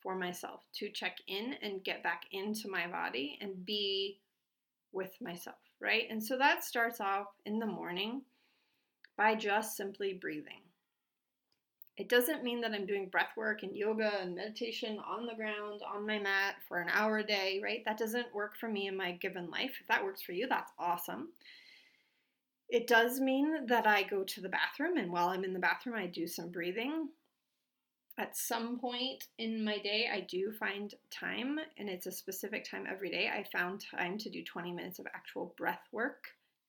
for 0.00 0.14
myself 0.14 0.62
to 0.74 0.88
check 0.90 1.16
in 1.26 1.54
and 1.60 1.82
get 1.82 2.04
back 2.04 2.22
into 2.30 2.70
my 2.70 2.86
body 2.86 3.36
and 3.40 3.66
be 3.66 4.20
with 4.92 5.12
myself, 5.20 5.58
right? 5.80 6.04
And 6.08 6.22
so 6.22 6.38
that 6.38 6.64
starts 6.64 7.00
off 7.00 7.26
in 7.44 7.58
the 7.58 7.66
morning 7.66 8.22
by 9.16 9.34
just 9.34 9.76
simply 9.76 10.14
breathing. 10.14 10.62
It 11.96 12.08
doesn't 12.08 12.42
mean 12.42 12.60
that 12.62 12.72
I'm 12.72 12.86
doing 12.86 13.08
breath 13.08 13.36
work 13.36 13.62
and 13.62 13.76
yoga 13.76 14.10
and 14.20 14.34
meditation 14.34 14.98
on 15.06 15.26
the 15.26 15.34
ground, 15.34 15.82
on 15.86 16.06
my 16.06 16.18
mat 16.18 16.54
for 16.66 16.80
an 16.80 16.88
hour 16.90 17.18
a 17.18 17.26
day, 17.26 17.60
right? 17.62 17.82
That 17.84 17.98
doesn't 17.98 18.34
work 18.34 18.56
for 18.58 18.68
me 18.68 18.86
in 18.86 18.96
my 18.96 19.12
given 19.12 19.50
life. 19.50 19.72
If 19.80 19.86
that 19.88 20.02
works 20.02 20.22
for 20.22 20.32
you, 20.32 20.46
that's 20.48 20.72
awesome. 20.78 21.28
It 22.70 22.86
does 22.86 23.20
mean 23.20 23.66
that 23.66 23.86
I 23.86 24.04
go 24.04 24.22
to 24.22 24.40
the 24.40 24.48
bathroom, 24.48 24.96
and 24.96 25.12
while 25.12 25.28
I'm 25.28 25.44
in 25.44 25.52
the 25.52 25.58
bathroom, 25.58 25.96
I 25.96 26.06
do 26.06 26.26
some 26.26 26.50
breathing. 26.50 27.08
At 28.16 28.36
some 28.36 28.78
point 28.78 29.26
in 29.38 29.64
my 29.64 29.78
day, 29.78 30.08
I 30.12 30.20
do 30.20 30.52
find 30.52 30.94
time, 31.10 31.58
and 31.78 31.88
it's 31.88 32.06
a 32.06 32.12
specific 32.12 32.64
time 32.64 32.86
every 32.88 33.10
day. 33.10 33.28
I 33.28 33.44
found 33.52 33.84
time 33.90 34.18
to 34.18 34.30
do 34.30 34.44
20 34.44 34.72
minutes 34.72 34.98
of 35.00 35.06
actual 35.14 35.54
breath 35.56 35.82
work. 35.90 36.24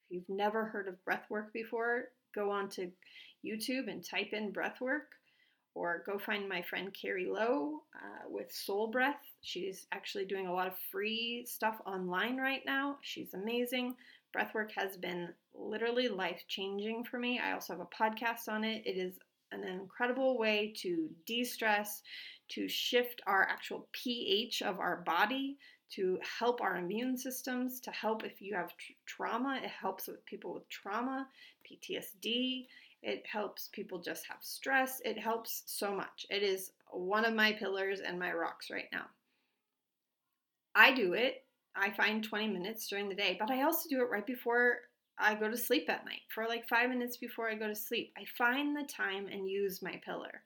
If 0.09 0.15
you've 0.15 0.29
never 0.29 0.65
heard 0.65 0.87
of 0.87 1.03
breath 1.05 1.25
work 1.29 1.53
before, 1.53 2.05
go 2.33 2.49
on 2.49 2.69
to 2.69 2.91
YouTube 3.45 3.89
and 3.89 4.03
type 4.03 4.33
in 4.33 4.51
breath 4.51 4.81
work, 4.81 5.09
or 5.73 6.03
go 6.05 6.17
find 6.17 6.47
my 6.47 6.61
friend 6.61 6.93
Carrie 6.93 7.29
Lowe 7.29 7.81
uh, 7.95 8.29
with 8.29 8.51
Soul 8.51 8.87
Breath. 8.87 9.21
She's 9.41 9.87
actually 9.91 10.25
doing 10.25 10.47
a 10.47 10.53
lot 10.53 10.67
of 10.67 10.73
free 10.91 11.45
stuff 11.47 11.81
online 11.85 12.37
right 12.37 12.61
now. 12.65 12.97
She's 13.01 13.33
amazing. 13.33 13.95
Breathwork 14.35 14.71
has 14.75 14.97
been 14.97 15.29
literally 15.53 16.07
life 16.07 16.43
changing 16.47 17.03
for 17.03 17.19
me. 17.19 17.39
I 17.39 17.53
also 17.53 17.73
have 17.73 17.81
a 17.81 18.03
podcast 18.03 18.47
on 18.47 18.63
it. 18.63 18.83
It 18.85 18.97
is 18.97 19.17
an 19.51 19.63
incredible 19.63 20.37
way 20.37 20.73
to 20.77 21.09
de 21.25 21.43
stress, 21.43 22.01
to 22.49 22.67
shift 22.67 23.21
our 23.27 23.43
actual 23.43 23.87
pH 23.91 24.61
of 24.61 24.79
our 24.79 24.97
body, 25.05 25.57
to 25.91 26.17
help 26.39 26.61
our 26.61 26.77
immune 26.77 27.17
systems, 27.17 27.79
to 27.81 27.91
help 27.91 28.23
if 28.23 28.41
you 28.41 28.55
have 28.55 28.75
tr- 28.77 28.93
trauma. 29.05 29.59
It 29.61 29.69
helps 29.69 30.07
with 30.07 30.25
people 30.25 30.53
with 30.53 30.67
trauma, 30.69 31.27
PTSD. 31.69 32.67
It 33.01 33.25
helps 33.25 33.69
people 33.71 33.99
just 33.99 34.27
have 34.27 34.37
stress. 34.41 35.01
It 35.03 35.17
helps 35.17 35.63
so 35.65 35.95
much. 35.95 36.25
It 36.29 36.43
is 36.43 36.71
one 36.91 37.25
of 37.25 37.33
my 37.33 37.51
pillars 37.53 37.99
and 37.99 38.19
my 38.19 38.31
rocks 38.31 38.69
right 38.69 38.89
now. 38.91 39.05
I 40.75 40.93
do 40.93 41.13
it 41.13 41.43
I 41.75 41.91
find 41.91 42.23
20 42.23 42.47
minutes 42.49 42.87
during 42.87 43.09
the 43.09 43.15
day, 43.15 43.37
but 43.39 43.49
I 43.49 43.63
also 43.63 43.87
do 43.89 44.01
it 44.01 44.09
right 44.09 44.25
before 44.25 44.79
I 45.17 45.35
go 45.35 45.49
to 45.49 45.57
sleep 45.57 45.89
at 45.89 46.05
night 46.05 46.21
for 46.33 46.47
like 46.47 46.67
five 46.67 46.89
minutes 46.89 47.17
before 47.17 47.49
I 47.49 47.55
go 47.55 47.67
to 47.67 47.75
sleep. 47.75 48.13
I 48.17 48.25
find 48.37 48.75
the 48.75 48.83
time 48.83 49.27
and 49.27 49.49
use 49.49 49.81
my 49.81 50.01
pillar. 50.03 50.43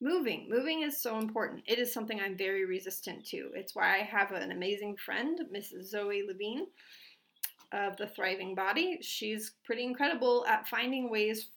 Moving. 0.00 0.48
Moving 0.48 0.82
is 0.82 1.00
so 1.00 1.18
important. 1.18 1.64
It 1.66 1.78
is 1.78 1.92
something 1.92 2.20
I'm 2.20 2.36
very 2.36 2.64
resistant 2.64 3.24
to. 3.26 3.50
It's 3.54 3.74
why 3.74 3.96
I 3.96 3.98
have 3.98 4.30
an 4.32 4.52
amazing 4.52 4.96
friend, 4.96 5.40
Mrs. 5.54 5.84
Zoe 5.84 6.24
Levine 6.26 6.66
of 7.72 7.96
the 7.96 8.06
Thriving 8.06 8.54
Body. 8.54 8.98
She's 9.02 9.52
pretty 9.64 9.84
incredible 9.84 10.46
at 10.46 10.68
finding 10.68 11.10
ways 11.10 11.48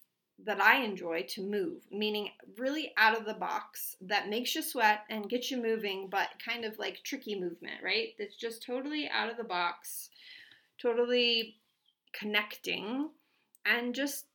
that 0.45 0.61
I 0.61 0.83
enjoy 0.83 1.23
to 1.29 1.41
move, 1.41 1.83
meaning 1.91 2.29
really 2.57 2.93
out 2.97 3.17
of 3.17 3.25
the 3.25 3.33
box 3.33 3.95
that 4.01 4.29
makes 4.29 4.55
you 4.55 4.61
sweat 4.61 5.01
and 5.09 5.29
gets 5.29 5.51
you 5.51 5.61
moving, 5.61 6.07
but 6.09 6.29
kind 6.43 6.65
of 6.65 6.79
like 6.79 7.03
tricky 7.03 7.39
movement, 7.39 7.83
right? 7.83 8.09
That's 8.17 8.35
just 8.35 8.63
totally 8.63 9.09
out 9.09 9.29
of 9.29 9.37
the 9.37 9.43
box, 9.43 10.09
totally 10.79 11.57
connecting, 12.13 13.09
and 13.65 13.93
just 13.93 14.25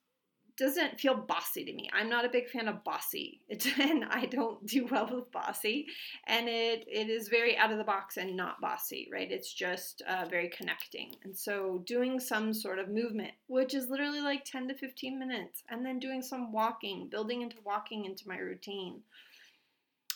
doesn't 0.57 0.99
feel 0.99 1.15
bossy 1.15 1.65
to 1.65 1.73
me. 1.73 1.91
I'm 1.93 2.09
not 2.09 2.25
a 2.25 2.31
big 2.31 2.49
fan 2.49 2.69
of 2.69 2.83
bossy, 2.83 3.41
and 3.79 4.05
I 4.07 4.27
don't 4.27 4.67
do 4.67 4.87
well 4.91 5.09
with 5.13 5.31
bossy. 5.31 5.87
And 6.27 6.49
it 6.49 6.87
it 6.91 7.09
is 7.09 7.29
very 7.29 7.57
out 7.57 7.73
of 7.73 7.79
the 7.79 7.85
box 7.85 8.17
and 8.17 8.37
not 8.37 8.61
bossy, 8.61 9.09
right? 9.13 9.31
It's 9.31 9.53
just 9.53 10.03
uh, 10.09 10.27
very 10.31 10.49
connecting. 10.49 11.15
And 11.25 11.37
so 11.37 11.83
doing 11.87 12.19
some 12.19 12.55
sort 12.55 12.79
of 12.79 12.89
movement, 12.89 13.33
which 13.49 13.75
is 13.75 13.91
literally 13.91 14.21
like 14.21 14.45
10 14.45 14.69
to 14.69 14.75
15 14.75 15.19
minutes, 15.19 15.63
and 15.69 15.85
then 15.85 15.99
doing 15.99 16.23
some 16.23 16.53
walking, 16.53 17.09
building 17.09 17.43
into 17.43 17.57
walking 17.65 18.05
into 18.07 18.29
my 18.29 18.39
routine, 18.39 19.01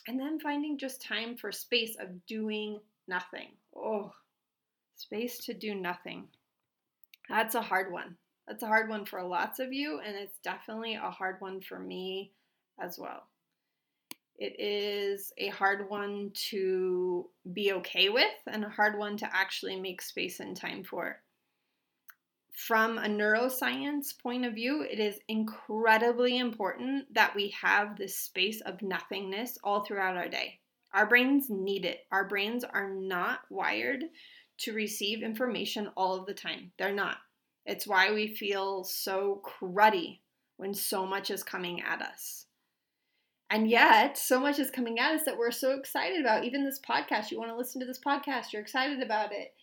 and 0.08 0.18
then 0.18 0.40
finding 0.40 0.78
just 0.78 1.02
time 1.02 1.36
for 1.36 1.52
space 1.52 1.96
of 2.00 2.26
doing 2.26 2.80
nothing. 3.06 3.48
Oh, 3.76 4.12
space 4.96 5.38
to 5.46 5.54
do 5.54 5.74
nothing. 5.74 6.28
That's 7.28 7.54
a 7.54 7.62
hard 7.62 7.92
one. 7.92 8.16
That's 8.50 8.64
a 8.64 8.66
hard 8.66 8.88
one 8.88 9.04
for 9.04 9.22
lots 9.22 9.60
of 9.60 9.72
you, 9.72 10.00
and 10.04 10.16
it's 10.16 10.40
definitely 10.42 10.96
a 10.96 11.08
hard 11.08 11.36
one 11.38 11.60
for 11.60 11.78
me 11.78 12.32
as 12.80 12.98
well. 12.98 13.22
It 14.38 14.58
is 14.58 15.32
a 15.38 15.50
hard 15.50 15.88
one 15.88 16.32
to 16.48 17.28
be 17.52 17.72
okay 17.74 18.08
with 18.08 18.34
and 18.48 18.64
a 18.64 18.68
hard 18.68 18.98
one 18.98 19.16
to 19.18 19.28
actually 19.32 19.78
make 19.78 20.02
space 20.02 20.40
and 20.40 20.56
time 20.56 20.82
for. 20.82 21.22
From 22.52 22.98
a 22.98 23.02
neuroscience 23.02 24.18
point 24.20 24.44
of 24.44 24.54
view, 24.54 24.82
it 24.82 24.98
is 24.98 25.20
incredibly 25.28 26.36
important 26.36 27.14
that 27.14 27.36
we 27.36 27.50
have 27.50 27.96
this 27.96 28.18
space 28.18 28.60
of 28.62 28.82
nothingness 28.82 29.58
all 29.62 29.84
throughout 29.84 30.16
our 30.16 30.28
day. 30.28 30.58
Our 30.92 31.06
brains 31.06 31.46
need 31.50 31.84
it. 31.84 32.00
Our 32.10 32.26
brains 32.26 32.64
are 32.64 32.90
not 32.90 33.42
wired 33.48 34.02
to 34.58 34.72
receive 34.72 35.22
information 35.22 35.92
all 35.96 36.18
of 36.18 36.26
the 36.26 36.34
time. 36.34 36.72
They're 36.76 36.92
not. 36.92 37.18
It's 37.66 37.86
why 37.86 38.12
we 38.12 38.34
feel 38.34 38.84
so 38.84 39.42
cruddy 39.44 40.20
when 40.56 40.74
so 40.74 41.06
much 41.06 41.30
is 41.30 41.42
coming 41.42 41.80
at 41.80 42.02
us. 42.02 42.46
And 43.50 43.68
yet, 43.68 44.16
so 44.16 44.38
much 44.38 44.58
is 44.58 44.70
coming 44.70 44.98
at 44.98 45.14
us 45.14 45.24
that 45.24 45.36
we're 45.36 45.50
so 45.50 45.72
excited 45.72 46.20
about. 46.20 46.44
Even 46.44 46.64
this 46.64 46.78
podcast, 46.78 47.30
you 47.30 47.38
want 47.38 47.50
to 47.50 47.56
listen 47.56 47.80
to 47.80 47.86
this 47.86 47.98
podcast, 47.98 48.52
you're 48.52 48.62
excited 48.62 49.02
about 49.02 49.32
it. 49.32 49.54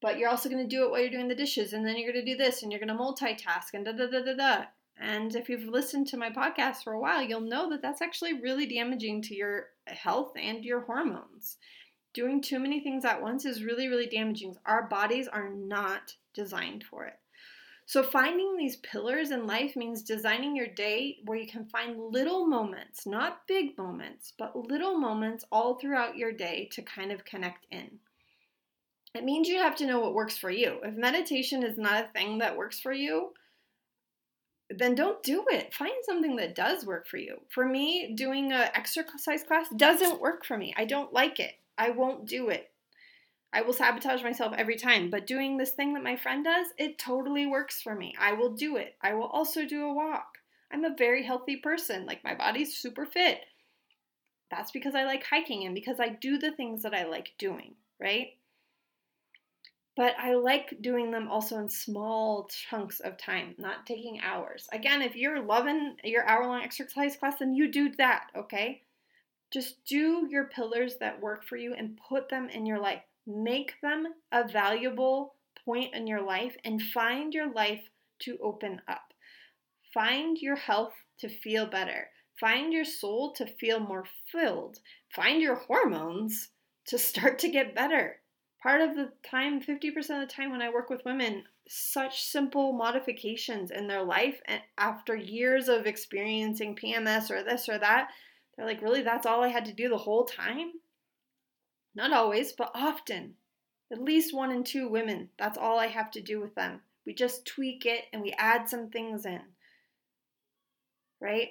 But 0.00 0.18
you're 0.18 0.30
also 0.30 0.48
going 0.48 0.66
to 0.66 0.76
do 0.76 0.84
it 0.84 0.90
while 0.90 1.00
you're 1.00 1.10
doing 1.10 1.28
the 1.28 1.34
dishes, 1.34 1.72
and 1.72 1.86
then 1.86 1.96
you're 1.96 2.12
going 2.12 2.24
to 2.24 2.32
do 2.32 2.36
this, 2.36 2.62
and 2.62 2.72
you're 2.72 2.80
going 2.80 2.88
to 2.88 2.94
multitask, 2.94 3.74
and 3.74 3.84
da 3.84 3.92
da 3.92 4.06
da 4.06 4.22
da 4.22 4.34
da. 4.34 4.64
And 4.98 5.34
if 5.36 5.48
you've 5.48 5.68
listened 5.68 6.06
to 6.08 6.16
my 6.16 6.30
podcast 6.30 6.82
for 6.82 6.94
a 6.94 7.00
while, 7.00 7.22
you'll 7.22 7.40
know 7.40 7.68
that 7.70 7.82
that's 7.82 8.00
actually 8.00 8.40
really 8.40 8.66
damaging 8.66 9.20
to 9.22 9.34
your 9.34 9.66
health 9.86 10.32
and 10.40 10.64
your 10.64 10.80
hormones. 10.80 11.58
Doing 12.14 12.40
too 12.40 12.58
many 12.58 12.80
things 12.80 13.04
at 13.04 13.20
once 13.20 13.44
is 13.44 13.62
really, 13.62 13.88
really 13.88 14.06
damaging. 14.06 14.56
Our 14.64 14.88
bodies 14.88 15.28
are 15.28 15.50
not 15.50 16.14
designed 16.32 16.84
for 16.84 17.04
it. 17.04 17.18
So, 17.88 18.02
finding 18.02 18.56
these 18.56 18.76
pillars 18.76 19.30
in 19.30 19.46
life 19.46 19.76
means 19.76 20.02
designing 20.02 20.56
your 20.56 20.66
day 20.66 21.18
where 21.24 21.38
you 21.38 21.46
can 21.46 21.66
find 21.66 21.96
little 22.12 22.44
moments, 22.44 23.06
not 23.06 23.46
big 23.46 23.78
moments, 23.78 24.32
but 24.36 24.56
little 24.56 24.98
moments 24.98 25.44
all 25.52 25.76
throughout 25.76 26.16
your 26.16 26.32
day 26.32 26.68
to 26.72 26.82
kind 26.82 27.12
of 27.12 27.24
connect 27.24 27.64
in. 27.70 28.00
It 29.14 29.24
means 29.24 29.48
you 29.48 29.58
have 29.58 29.76
to 29.76 29.86
know 29.86 30.00
what 30.00 30.14
works 30.14 30.36
for 30.36 30.50
you. 30.50 30.80
If 30.82 30.96
meditation 30.96 31.62
is 31.62 31.78
not 31.78 32.04
a 32.04 32.08
thing 32.08 32.38
that 32.38 32.56
works 32.56 32.80
for 32.80 32.92
you, 32.92 33.30
then 34.68 34.96
don't 34.96 35.22
do 35.22 35.44
it. 35.48 35.72
Find 35.72 35.94
something 36.02 36.34
that 36.36 36.56
does 36.56 36.84
work 36.84 37.06
for 37.06 37.18
you. 37.18 37.40
For 37.50 37.64
me, 37.64 38.14
doing 38.16 38.50
an 38.50 38.68
exercise 38.74 39.44
class 39.44 39.68
doesn't 39.76 40.20
work 40.20 40.44
for 40.44 40.58
me. 40.58 40.74
I 40.76 40.86
don't 40.86 41.12
like 41.12 41.38
it. 41.38 41.52
I 41.78 41.90
won't 41.90 42.26
do 42.26 42.48
it. 42.48 42.68
I 43.56 43.62
will 43.62 43.72
sabotage 43.72 44.22
myself 44.22 44.52
every 44.58 44.76
time. 44.76 45.08
But 45.08 45.26
doing 45.26 45.56
this 45.56 45.70
thing 45.70 45.94
that 45.94 46.02
my 46.02 46.14
friend 46.14 46.44
does, 46.44 46.66
it 46.76 46.98
totally 46.98 47.46
works 47.46 47.80
for 47.80 47.94
me. 47.94 48.14
I 48.20 48.34
will 48.34 48.50
do 48.50 48.76
it. 48.76 48.96
I 49.00 49.14
will 49.14 49.28
also 49.28 49.64
do 49.64 49.86
a 49.86 49.94
walk. 49.94 50.36
I'm 50.70 50.84
a 50.84 50.94
very 50.94 51.22
healthy 51.22 51.56
person. 51.56 52.04
Like 52.04 52.22
my 52.22 52.34
body's 52.34 52.76
super 52.76 53.06
fit. 53.06 53.40
That's 54.50 54.72
because 54.72 54.94
I 54.94 55.04
like 55.04 55.24
hiking 55.24 55.64
and 55.64 55.74
because 55.74 55.98
I 55.98 56.10
do 56.10 56.36
the 56.36 56.52
things 56.52 56.82
that 56.82 56.92
I 56.92 57.04
like 57.06 57.32
doing, 57.38 57.76
right? 57.98 58.34
But 59.96 60.14
I 60.18 60.34
like 60.34 60.82
doing 60.82 61.10
them 61.10 61.28
also 61.28 61.56
in 61.56 61.70
small 61.70 62.50
chunks 62.50 63.00
of 63.00 63.16
time, 63.16 63.54
not 63.56 63.86
taking 63.86 64.20
hours. 64.20 64.68
Again, 64.70 65.00
if 65.00 65.16
you're 65.16 65.40
loving 65.40 65.96
your 66.04 66.26
hour 66.28 66.46
long 66.46 66.60
exercise 66.60 67.16
class, 67.16 67.38
then 67.38 67.54
you 67.54 67.72
do 67.72 67.90
that, 67.96 68.26
okay? 68.36 68.82
Just 69.50 69.82
do 69.86 70.28
your 70.30 70.44
pillars 70.44 70.96
that 71.00 71.22
work 71.22 71.42
for 71.42 71.56
you 71.56 71.72
and 71.72 71.98
put 72.06 72.28
them 72.28 72.50
in 72.50 72.66
your 72.66 72.78
life. 72.78 73.00
Make 73.26 73.80
them 73.82 74.06
a 74.30 74.46
valuable 74.46 75.34
point 75.64 75.94
in 75.94 76.06
your 76.06 76.22
life 76.22 76.56
and 76.64 76.80
find 76.80 77.34
your 77.34 77.52
life 77.52 77.82
to 78.20 78.38
open 78.42 78.80
up. 78.88 79.12
Find 79.92 80.38
your 80.38 80.56
health 80.56 80.94
to 81.18 81.28
feel 81.28 81.66
better. 81.66 82.08
Find 82.38 82.72
your 82.72 82.84
soul 82.84 83.32
to 83.32 83.46
feel 83.46 83.80
more 83.80 84.04
filled. 84.30 84.78
Find 85.14 85.40
your 85.40 85.54
hormones 85.54 86.50
to 86.86 86.98
start 86.98 87.38
to 87.40 87.48
get 87.48 87.74
better. 87.74 88.20
Part 88.62 88.80
of 88.80 88.94
the 88.94 89.12
time, 89.28 89.60
50% 89.60 89.96
of 89.96 90.06
the 90.06 90.26
time 90.26 90.50
when 90.50 90.62
I 90.62 90.70
work 90.70 90.90
with 90.90 91.04
women, 91.04 91.44
such 91.68 92.22
simple 92.22 92.72
modifications 92.72 93.70
in 93.70 93.86
their 93.86 94.02
life 94.02 94.40
and 94.46 94.60
after 94.78 95.16
years 95.16 95.68
of 95.68 95.86
experiencing 95.86 96.76
PMS 96.76 97.30
or 97.30 97.42
this 97.42 97.68
or 97.68 97.78
that, 97.78 98.08
they're 98.56 98.66
like, 98.66 98.82
really, 98.82 99.02
that's 99.02 99.26
all 99.26 99.42
I 99.42 99.48
had 99.48 99.64
to 99.66 99.72
do 99.72 99.88
the 99.88 99.98
whole 99.98 100.24
time? 100.24 100.72
Not 101.96 102.12
always, 102.12 102.52
but 102.52 102.70
often. 102.74 103.34
At 103.90 104.02
least 104.02 104.34
one 104.34 104.52
in 104.52 104.64
two 104.64 104.88
women. 104.88 105.30
That's 105.38 105.58
all 105.58 105.78
I 105.78 105.86
have 105.88 106.10
to 106.12 106.20
do 106.20 106.40
with 106.40 106.54
them. 106.54 106.82
We 107.06 107.14
just 107.14 107.46
tweak 107.46 107.86
it 107.86 108.04
and 108.12 108.22
we 108.22 108.32
add 108.38 108.68
some 108.68 108.90
things 108.90 109.24
in. 109.26 109.40
Right? 111.20 111.48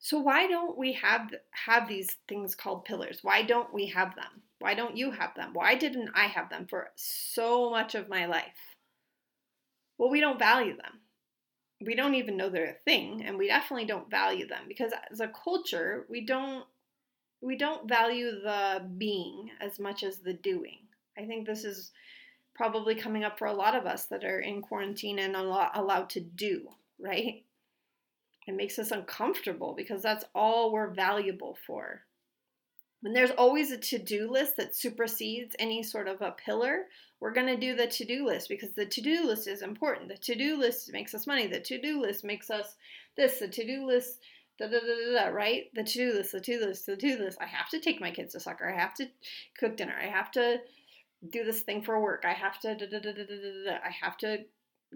So 0.00 0.18
why 0.20 0.46
don't 0.48 0.76
we 0.76 0.92
have 0.94 1.32
have 1.52 1.88
these 1.88 2.16
things 2.28 2.54
called 2.54 2.84
pillars? 2.84 3.20
Why 3.22 3.42
don't 3.42 3.72
we 3.72 3.86
have 3.86 4.16
them? 4.16 4.42
Why 4.58 4.74
don't 4.74 4.96
you 4.96 5.12
have 5.12 5.34
them? 5.36 5.50
Why 5.52 5.76
didn't 5.76 6.10
I 6.14 6.24
have 6.26 6.50
them 6.50 6.66
for 6.68 6.90
so 6.96 7.70
much 7.70 7.94
of 7.94 8.08
my 8.08 8.26
life? 8.26 8.76
Well, 9.96 10.10
we 10.10 10.20
don't 10.20 10.38
value 10.38 10.76
them. 10.76 11.00
we 11.84 11.94
don't 11.94 12.14
even 12.14 12.36
know 12.36 12.48
they're 12.48 12.70
a 12.70 12.84
thing 12.84 13.22
and 13.24 13.38
we 13.38 13.46
definitely 13.46 13.86
don't 13.86 14.10
value 14.10 14.46
them 14.46 14.64
because 14.68 14.92
as 15.10 15.20
a 15.20 15.28
culture 15.28 16.06
we 16.08 16.24
don't 16.24 16.64
we 17.44 17.56
don't 17.56 17.88
value 17.88 18.30
the 18.30 18.88
being 18.96 19.50
as 19.60 19.78
much 19.78 20.02
as 20.02 20.18
the 20.18 20.32
doing. 20.32 20.78
I 21.18 21.26
think 21.26 21.46
this 21.46 21.64
is 21.64 21.92
probably 22.54 22.94
coming 22.94 23.24
up 23.24 23.38
for 23.38 23.46
a 23.46 23.52
lot 23.52 23.76
of 23.76 23.86
us 23.86 24.06
that 24.06 24.24
are 24.24 24.40
in 24.40 24.62
quarantine 24.62 25.18
and 25.18 25.32
not 25.32 25.76
allowed 25.76 26.10
to 26.10 26.20
do 26.20 26.68
right? 26.98 27.44
It 28.46 28.54
makes 28.54 28.78
us 28.78 28.90
uncomfortable 28.90 29.74
because 29.76 30.02
that's 30.02 30.24
all 30.34 30.72
we're 30.72 30.90
valuable 30.90 31.56
for. 31.66 32.02
When 33.00 33.12
there's 33.12 33.30
always 33.32 33.70
a 33.70 33.78
to-do 33.78 34.30
list 34.30 34.56
that 34.56 34.76
supersedes 34.76 35.54
any 35.58 35.82
sort 35.82 36.08
of 36.08 36.22
a 36.22 36.32
pillar 36.32 36.86
we're 37.20 37.32
going 37.32 37.46
to 37.46 37.56
do 37.56 37.74
the 37.74 37.86
to-do 37.86 38.26
list 38.26 38.50
because 38.50 38.72
the 38.72 38.84
to-do 38.84 39.24
list 39.24 39.48
is 39.48 39.62
important. 39.62 40.08
The 40.08 40.16
to-do 40.18 40.58
list 40.58 40.92
makes 40.92 41.14
us 41.14 41.26
money. 41.26 41.46
The 41.46 41.60
to-do 41.60 41.98
list 41.98 42.22
makes 42.22 42.50
us 42.50 42.74
this. 43.16 43.38
The 43.38 43.48
to-do 43.48 43.86
list 43.86 44.18
da 44.58 44.66
da 44.68 44.78
da 44.78 45.28
right 45.28 45.64
the 45.74 45.82
to-do 45.82 46.12
list 46.12 46.32
the 46.32 46.40
to-do 46.40 46.66
list 46.66 46.86
the 46.86 46.96
to-do 46.96 47.22
list 47.22 47.38
i 47.40 47.46
have 47.46 47.68
to 47.68 47.80
take 47.80 48.00
my 48.00 48.10
kids 48.10 48.32
to 48.32 48.40
soccer 48.40 48.68
i 48.68 48.78
have 48.78 48.94
to 48.94 49.06
cook 49.58 49.76
dinner 49.76 49.94
i 50.00 50.06
have 50.06 50.30
to 50.30 50.58
do 51.30 51.44
this 51.44 51.62
thing 51.62 51.82
for 51.82 52.00
work 52.00 52.24
i 52.26 52.32
have 52.32 52.60
to 52.60 52.70
i 52.70 53.90
have 53.90 54.16
to 54.16 54.44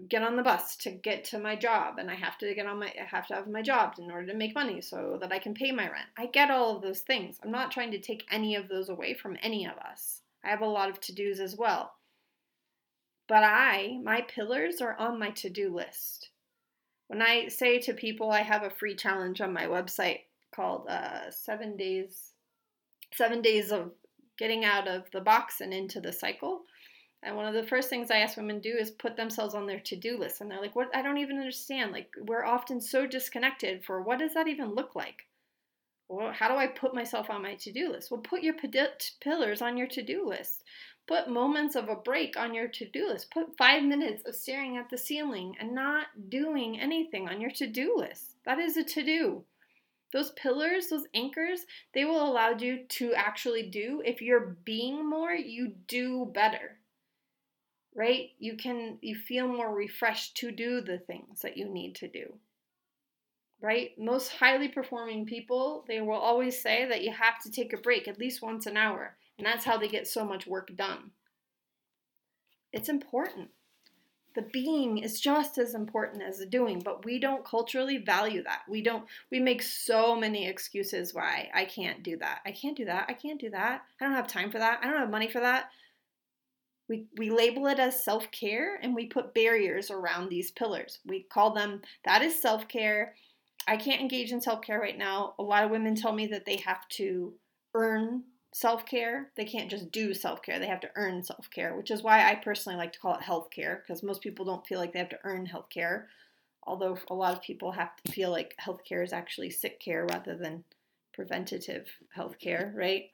get 0.07 0.23
on 0.23 0.35
the 0.35 0.43
bus 0.43 0.75
to 0.77 0.91
get 0.91 1.25
to 1.25 1.39
my 1.39 1.55
job 1.55 1.97
and 1.97 2.09
I 2.09 2.15
have 2.15 2.37
to 2.37 2.53
get 2.53 2.65
on 2.65 2.79
my 2.79 2.87
I 2.87 3.03
have 3.03 3.27
to 3.27 3.35
have 3.35 3.47
my 3.47 3.61
job 3.61 3.95
in 3.97 4.09
order 4.09 4.27
to 4.27 4.37
make 4.37 4.55
money 4.55 4.81
so 4.81 5.17
that 5.19 5.31
I 5.31 5.39
can 5.39 5.53
pay 5.53 5.71
my 5.71 5.89
rent. 5.89 6.07
I 6.17 6.27
get 6.27 6.51
all 6.51 6.75
of 6.75 6.81
those 6.81 7.01
things. 7.01 7.37
I'm 7.43 7.51
not 7.51 7.71
trying 7.71 7.91
to 7.91 7.99
take 7.99 8.25
any 8.31 8.55
of 8.55 8.69
those 8.69 8.89
away 8.89 9.13
from 9.13 9.37
any 9.41 9.65
of 9.65 9.77
us. 9.77 10.21
I 10.43 10.49
have 10.49 10.61
a 10.61 10.67
lot 10.67 10.89
of 10.89 11.01
to-dos 11.01 11.39
as 11.39 11.55
well. 11.55 11.93
But 13.27 13.43
I, 13.43 13.99
my 14.03 14.21
pillars 14.21 14.81
are 14.81 14.95
on 14.97 15.19
my 15.19 15.31
to 15.31 15.49
do 15.49 15.73
list. 15.73 16.29
When 17.09 17.23
I 17.23 17.47
say 17.47 17.79
to 17.79 17.93
people, 17.93 18.29
I 18.29 18.43
have 18.43 18.61
a 18.61 18.69
free 18.69 18.95
challenge 18.95 19.41
on 19.41 19.51
my 19.51 19.65
website 19.65 20.19
called 20.55 20.87
uh, 20.87 21.31
Seven 21.31 21.75
Days, 21.75 22.33
Seven 23.15 23.41
Days 23.41 23.71
of 23.71 23.91
Getting 24.37 24.63
Out 24.63 24.87
of 24.87 25.09
the 25.11 25.19
Box 25.19 25.59
and 25.59 25.73
Into 25.73 25.99
the 25.99 26.13
Cycle. 26.13 26.61
And 27.23 27.35
one 27.35 27.47
of 27.47 27.55
the 27.55 27.67
first 27.67 27.89
things 27.89 28.11
I 28.11 28.19
ask 28.19 28.37
women 28.37 28.61
to 28.61 28.71
do 28.71 28.77
is 28.77 28.91
put 28.91 29.17
themselves 29.17 29.55
on 29.55 29.65
their 29.65 29.79
to 29.79 29.95
do 29.95 30.19
list. 30.19 30.39
And 30.39 30.51
they're 30.51 30.61
like, 30.61 30.75
What? 30.75 30.95
I 30.95 31.01
don't 31.01 31.17
even 31.17 31.39
understand. 31.39 31.91
Like, 31.91 32.13
we're 32.27 32.45
often 32.45 32.79
so 32.79 33.07
disconnected 33.07 33.83
for 33.83 34.03
what 34.03 34.19
does 34.19 34.35
that 34.35 34.47
even 34.47 34.75
look 34.75 34.93
like? 34.93 35.25
Well, 36.09 36.31
how 36.31 36.47
do 36.47 36.55
I 36.55 36.67
put 36.67 36.93
myself 36.93 37.31
on 37.31 37.41
my 37.41 37.55
to 37.55 37.71
do 37.71 37.91
list? 37.91 38.11
Well, 38.11 38.21
put 38.21 38.43
your 38.43 38.55
pillars 39.19 39.63
on 39.63 39.77
your 39.77 39.87
to 39.87 40.03
do 40.03 40.27
list. 40.27 40.63
Put 41.09 41.27
moments 41.27 41.75
of 41.75 41.89
a 41.89 41.95
break 41.95 42.37
on 42.37 42.53
your 42.53 42.67
to 42.67 42.85
do 42.85 43.07
list. 43.07 43.31
Put 43.31 43.57
five 43.57 43.81
minutes 43.81 44.21
of 44.27 44.35
staring 44.35 44.77
at 44.77 44.91
the 44.91 44.97
ceiling 44.97 45.55
and 45.59 45.73
not 45.73 46.05
doing 46.29 46.79
anything 46.79 47.27
on 47.27 47.41
your 47.41 47.49
to 47.49 47.65
do 47.65 47.95
list. 47.97 48.35
That 48.45 48.59
is 48.59 48.77
a 48.77 48.83
to 48.83 49.03
do. 49.03 49.43
Those 50.13 50.29
pillars, 50.33 50.89
those 50.89 51.07
anchors, 51.15 51.61
they 51.95 52.05
will 52.05 52.23
allow 52.23 52.51
you 52.51 52.85
to 52.89 53.15
actually 53.15 53.71
do. 53.71 54.03
If 54.05 54.21
you're 54.21 54.55
being 54.63 55.09
more, 55.09 55.31
you 55.31 55.73
do 55.87 56.29
better. 56.31 56.77
Right? 57.95 58.29
You 58.37 58.55
can, 58.55 58.99
you 59.01 59.15
feel 59.15 59.47
more 59.47 59.73
refreshed 59.73 60.37
to 60.37 60.51
do 60.51 60.79
the 60.79 60.99
things 60.99 61.41
that 61.41 61.57
you 61.57 61.67
need 61.67 61.95
to 61.95 62.07
do. 62.07 62.35
Right? 63.61 63.97
Most 63.97 64.29
highly 64.33 64.67
performing 64.67 65.25
people, 65.25 65.85
they 65.87 66.01
will 66.01 66.13
always 66.13 66.61
say 66.61 66.85
that 66.87 67.01
you 67.01 67.11
have 67.11 67.41
to 67.41 67.51
take 67.51 67.73
a 67.73 67.77
break 67.77 68.07
at 68.07 68.19
least 68.19 68.43
once 68.43 68.67
an 68.67 68.77
hour. 68.77 69.15
And 69.39 69.47
that's 69.47 69.63
how 69.63 69.77
they 69.77 69.87
get 69.87 70.05
so 70.05 70.25
much 70.25 70.45
work 70.45 70.75
done. 70.75 71.11
It's 72.73 72.89
important. 72.89 73.49
The 74.35 74.41
being 74.41 74.97
is 74.97 75.21
just 75.21 75.57
as 75.57 75.73
important 75.73 76.21
as 76.21 76.37
the 76.37 76.45
doing, 76.45 76.81
but 76.83 77.05
we 77.05 77.19
don't 77.19 77.45
culturally 77.45 77.97
value 77.97 78.43
that. 78.43 78.63
We 78.69 78.83
don't, 78.83 79.05
we 79.31 79.39
make 79.39 79.63
so 79.63 80.13
many 80.13 80.45
excuses 80.45 81.13
why 81.13 81.49
I 81.53 81.63
can't 81.63 82.03
do 82.03 82.17
that. 82.17 82.41
I 82.45 82.51
can't 82.51 82.75
do 82.75 82.85
that. 82.85 83.05
I 83.07 83.13
can't 83.13 83.39
do 83.39 83.49
that. 83.51 83.83
I 83.99 84.05
don't 84.05 84.13
have 84.13 84.27
time 84.27 84.51
for 84.51 84.59
that. 84.59 84.81
I 84.83 84.87
don't 84.87 84.99
have 84.99 85.09
money 85.09 85.29
for 85.29 85.39
that. 85.39 85.69
We, 86.89 87.05
we 87.17 87.29
label 87.29 87.67
it 87.67 87.79
as 87.79 88.03
self 88.03 88.29
care 88.31 88.77
and 88.83 88.93
we 88.93 89.05
put 89.05 89.33
barriers 89.33 89.89
around 89.89 90.27
these 90.27 90.51
pillars. 90.51 90.99
We 91.05 91.23
call 91.23 91.53
them 91.53 91.81
that 92.03 92.21
is 92.21 92.39
self 92.39 92.67
care. 92.67 93.15
I 93.67 93.77
can't 93.77 94.01
engage 94.01 94.33
in 94.33 94.41
self 94.41 94.61
care 94.61 94.81
right 94.81 94.97
now. 94.97 95.35
A 95.39 95.43
lot 95.43 95.63
of 95.63 95.71
women 95.71 95.95
tell 95.95 96.13
me 96.13 96.27
that 96.27 96.45
they 96.45 96.57
have 96.57 96.87
to 96.89 97.33
earn 97.73 98.23
self 98.51 98.85
care. 98.85 99.31
They 99.35 99.45
can't 99.45 99.69
just 99.69 99.91
do 99.91 100.13
self 100.13 100.41
care, 100.41 100.59
they 100.59 100.67
have 100.67 100.81
to 100.81 100.91
earn 100.95 101.23
self 101.23 101.49
care, 101.49 101.75
which 101.75 101.91
is 101.91 102.03
why 102.03 102.29
I 102.29 102.35
personally 102.35 102.77
like 102.77 102.93
to 102.93 102.99
call 102.99 103.15
it 103.15 103.21
health 103.21 103.49
care 103.51 103.83
because 103.85 104.03
most 104.03 104.21
people 104.21 104.45
don't 104.45 104.65
feel 104.65 104.79
like 104.79 104.93
they 104.93 104.99
have 104.99 105.09
to 105.09 105.19
earn 105.23 105.45
health 105.45 105.69
care. 105.69 106.07
Although 106.63 106.97
a 107.09 107.15
lot 107.15 107.33
of 107.33 107.41
people 107.41 107.71
have 107.71 107.95
to 108.03 108.11
feel 108.11 108.31
like 108.31 108.53
health 108.57 108.81
care 108.87 109.01
is 109.01 109.13
actually 109.13 109.49
sick 109.49 109.79
care 109.79 110.05
rather 110.05 110.35
than 110.35 110.63
preventative 111.13 111.87
health 112.13 112.37
care, 112.39 112.73
right? 112.75 113.11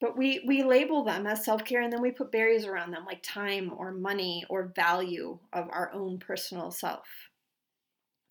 But 0.00 0.18
we, 0.18 0.44
we 0.46 0.62
label 0.62 1.02
them 1.04 1.26
as 1.26 1.44
self 1.44 1.64
care 1.64 1.80
and 1.80 1.92
then 1.92 2.02
we 2.02 2.10
put 2.10 2.32
barriers 2.32 2.66
around 2.66 2.90
them 2.90 3.06
like 3.06 3.22
time 3.22 3.72
or 3.76 3.92
money 3.92 4.44
or 4.50 4.72
value 4.74 5.38
of 5.52 5.68
our 5.70 5.90
own 5.94 6.18
personal 6.18 6.70
self. 6.70 7.06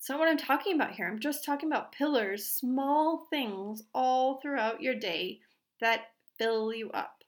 It's 0.03 0.09
not 0.09 0.19
what 0.19 0.27
I'm 0.27 0.35
talking 0.35 0.75
about 0.75 0.91
here. 0.91 1.07
I'm 1.07 1.17
just 1.17 1.45
talking 1.45 1.69
about 1.69 1.93
pillars, 1.93 2.45
small 2.45 3.25
things 3.29 3.83
all 3.93 4.37
throughout 4.41 4.81
your 4.81 4.95
day 4.95 5.39
that 5.79 6.07
fill 6.37 6.73
you 6.73 6.91
up. 6.91 7.23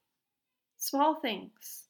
Small 0.76 1.16
things. 1.22 1.86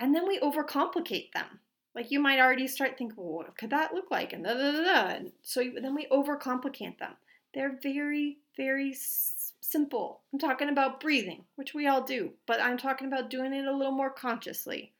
And 0.00 0.14
then 0.14 0.26
we 0.26 0.40
overcomplicate 0.40 1.32
them. 1.34 1.60
Like 1.94 2.10
you 2.10 2.18
might 2.18 2.38
already 2.40 2.66
start 2.66 2.96
thinking, 2.96 3.18
well, 3.18 3.44
what 3.44 3.58
could 3.58 3.68
that 3.68 3.92
look 3.92 4.10
like? 4.10 4.32
And 4.32 4.44
da 4.44 4.54
da 4.54 4.72
da 4.72 4.84
da. 4.84 5.06
And 5.16 5.32
so 5.42 5.62
then 5.78 5.94
we 5.94 6.06
overcomplicate 6.06 6.98
them. 6.98 7.12
They're 7.52 7.78
very, 7.82 8.38
very 8.56 8.92
s- 8.92 9.52
simple. 9.60 10.22
I'm 10.32 10.38
talking 10.38 10.70
about 10.70 10.98
breathing, 10.98 11.44
which 11.56 11.74
we 11.74 11.86
all 11.86 12.02
do, 12.02 12.30
but 12.46 12.58
I'm 12.62 12.78
talking 12.78 13.06
about 13.06 13.28
doing 13.28 13.52
it 13.52 13.66
a 13.66 13.76
little 13.76 13.92
more 13.92 14.08
consciously. 14.08 14.94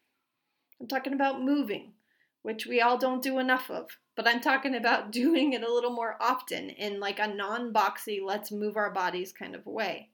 I'm 0.79 0.89
talking 0.89 1.15
about 1.15 1.41
moving, 1.41 1.93
which 2.43 2.67
we 2.67 2.83
all 2.83 2.99
don't 2.99 3.23
do 3.23 3.39
enough 3.39 3.71
of 3.71 3.89
but 4.19 4.27
I'm 4.27 4.41
talking 4.41 4.75
about 4.75 5.13
doing 5.13 5.53
it 5.53 5.63
a 5.63 5.73
little 5.73 5.93
more 5.93 6.17
often 6.21 6.71
in 6.71 6.99
like 6.99 7.21
a 7.21 7.29
non 7.29 7.73
boxy, 7.73 8.19
let's 8.21 8.51
move 8.51 8.77
our 8.77 8.91
bodies 8.91 9.33
kind 9.33 9.55
of 9.55 9.65
way. 9.65 10.11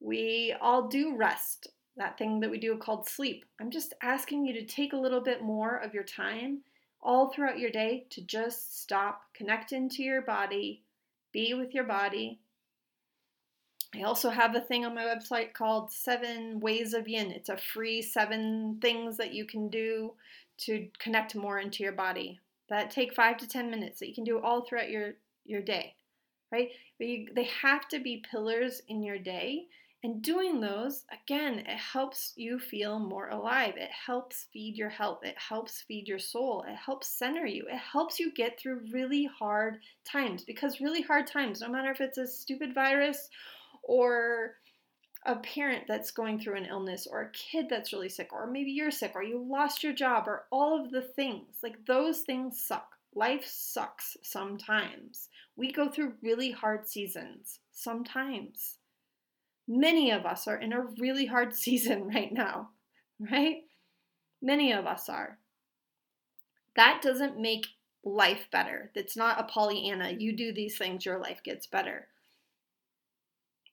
We 0.00 0.54
all 0.60 0.86
do 0.86 1.16
rest, 1.16 1.66
that 1.96 2.16
thing 2.16 2.38
that 2.40 2.50
we 2.50 2.58
do 2.58 2.76
called 2.76 3.08
sleep. 3.08 3.44
I'm 3.60 3.72
just 3.72 3.94
asking 4.00 4.46
you 4.46 4.54
to 4.54 4.64
take 4.64 4.92
a 4.92 4.98
little 4.98 5.20
bit 5.20 5.42
more 5.42 5.76
of 5.76 5.92
your 5.92 6.04
time 6.04 6.60
all 7.02 7.32
throughout 7.32 7.58
your 7.58 7.70
day 7.70 8.06
to 8.10 8.20
just 8.20 8.80
stop, 8.80 9.22
connect 9.34 9.72
into 9.72 10.04
your 10.04 10.22
body, 10.22 10.84
be 11.32 11.52
with 11.52 11.74
your 11.74 11.84
body. 11.84 12.38
I 13.92 14.02
also 14.02 14.30
have 14.30 14.54
a 14.54 14.60
thing 14.60 14.84
on 14.84 14.94
my 14.94 15.02
website 15.02 15.52
called 15.52 15.90
Seven 15.90 16.60
Ways 16.60 16.94
of 16.94 17.08
Yin. 17.08 17.32
It's 17.32 17.48
a 17.48 17.56
free 17.56 18.02
seven 18.02 18.78
things 18.80 19.16
that 19.16 19.34
you 19.34 19.46
can 19.46 19.68
do 19.68 20.12
to 20.58 20.88
connect 21.00 21.34
more 21.34 21.58
into 21.58 21.82
your 21.82 21.92
body 21.92 22.40
that 22.68 22.90
take 22.90 23.14
five 23.14 23.36
to 23.38 23.48
10 23.48 23.70
minutes 23.70 24.00
that 24.00 24.08
you 24.08 24.14
can 24.14 24.24
do 24.24 24.40
all 24.40 24.62
throughout 24.62 24.90
your, 24.90 25.12
your 25.44 25.62
day, 25.62 25.94
right? 26.50 26.68
But 26.98 27.06
you, 27.06 27.26
they 27.34 27.48
have 27.62 27.88
to 27.88 28.00
be 28.00 28.24
pillars 28.30 28.82
in 28.88 29.02
your 29.02 29.18
day. 29.18 29.66
And 30.02 30.20
doing 30.20 30.60
those, 30.60 31.04
again, 31.10 31.60
it 31.60 31.78
helps 31.78 32.34
you 32.36 32.58
feel 32.58 32.98
more 32.98 33.30
alive. 33.30 33.74
It 33.78 33.90
helps 33.90 34.48
feed 34.52 34.76
your 34.76 34.90
health. 34.90 35.20
It 35.22 35.36
helps 35.38 35.80
feed 35.88 36.06
your 36.06 36.18
soul. 36.18 36.62
It 36.68 36.76
helps 36.76 37.08
center 37.08 37.46
you. 37.46 37.66
It 37.72 37.78
helps 37.78 38.20
you 38.20 38.30
get 38.30 38.58
through 38.58 38.82
really 38.92 39.24
hard 39.38 39.78
times 40.04 40.44
because 40.44 40.78
really 40.78 41.00
hard 41.00 41.26
times, 41.26 41.62
no 41.62 41.68
matter 41.68 41.90
if 41.90 42.02
it's 42.02 42.18
a 42.18 42.26
stupid 42.26 42.74
virus 42.74 43.30
or 43.82 44.56
a 45.26 45.36
parent 45.36 45.84
that's 45.88 46.10
going 46.10 46.38
through 46.38 46.56
an 46.56 46.66
illness 46.66 47.06
or 47.10 47.22
a 47.22 47.30
kid 47.30 47.66
that's 47.68 47.92
really 47.92 48.08
sick 48.08 48.32
or 48.32 48.46
maybe 48.46 48.70
you're 48.70 48.90
sick 48.90 49.12
or 49.14 49.22
you 49.22 49.42
lost 49.42 49.82
your 49.82 49.92
job 49.94 50.24
or 50.26 50.44
all 50.50 50.78
of 50.78 50.90
the 50.90 51.02
things 51.02 51.56
like 51.62 51.84
those 51.86 52.20
things 52.20 52.60
suck. 52.60 52.88
Life 53.14 53.46
sucks 53.46 54.16
sometimes. 54.22 55.28
We 55.56 55.72
go 55.72 55.88
through 55.88 56.14
really 56.20 56.50
hard 56.50 56.86
seasons 56.88 57.60
sometimes. 57.72 58.78
Many 59.68 60.10
of 60.10 60.26
us 60.26 60.46
are 60.48 60.58
in 60.58 60.72
a 60.72 60.86
really 60.98 61.26
hard 61.26 61.54
season 61.56 62.08
right 62.08 62.32
now 62.32 62.70
right? 63.18 63.62
Many 64.42 64.72
of 64.72 64.86
us 64.86 65.08
are. 65.08 65.38
That 66.76 67.00
doesn't 67.02 67.38
make 67.38 67.66
life 68.04 68.46
better. 68.50 68.90
That's 68.94 69.16
not 69.16 69.40
a 69.40 69.44
pollyanna 69.44 70.16
you 70.18 70.36
do 70.36 70.52
these 70.52 70.76
things 70.76 71.06
your 71.06 71.18
life 71.18 71.42
gets 71.42 71.66
better 71.66 72.08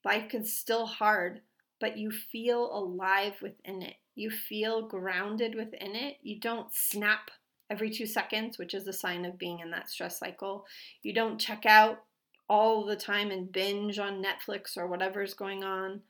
Life 0.04 0.34
is 0.34 0.58
still 0.58 0.86
hard, 0.86 1.42
but 1.80 1.98
you 1.98 2.12
feel 2.12 2.70
alive 2.72 3.36
within 3.42 3.82
it. 3.82 3.96
You 4.16 4.30
feel 4.30 4.88
grounded 4.88 5.56
within 5.56 5.96
it. 5.96 6.18
You 6.22 6.40
don't 6.40 6.74
snap 6.74 7.32
every 7.70 7.90
two 7.90 8.06
seconds, 8.06 8.58
which 8.58 8.74
is 8.74 8.88
a 8.88 8.94
sign 8.94 9.26
of 9.26 9.38
being 9.38 9.60
in 9.60 9.72
that 9.72 9.90
stress 9.90 10.20
cycle. 10.20 10.66
You 11.02 11.14
don't 11.14 11.40
check 11.40 11.66
out 11.66 12.04
all 12.50 12.86
the 12.86 12.98
time 12.98 13.32
and 13.32 13.52
binge 13.52 13.98
on 14.00 14.22
Netflix 14.24 14.76
or 14.76 14.88
whatever's 14.88 15.34
going 15.34 15.64
on. 15.64 16.02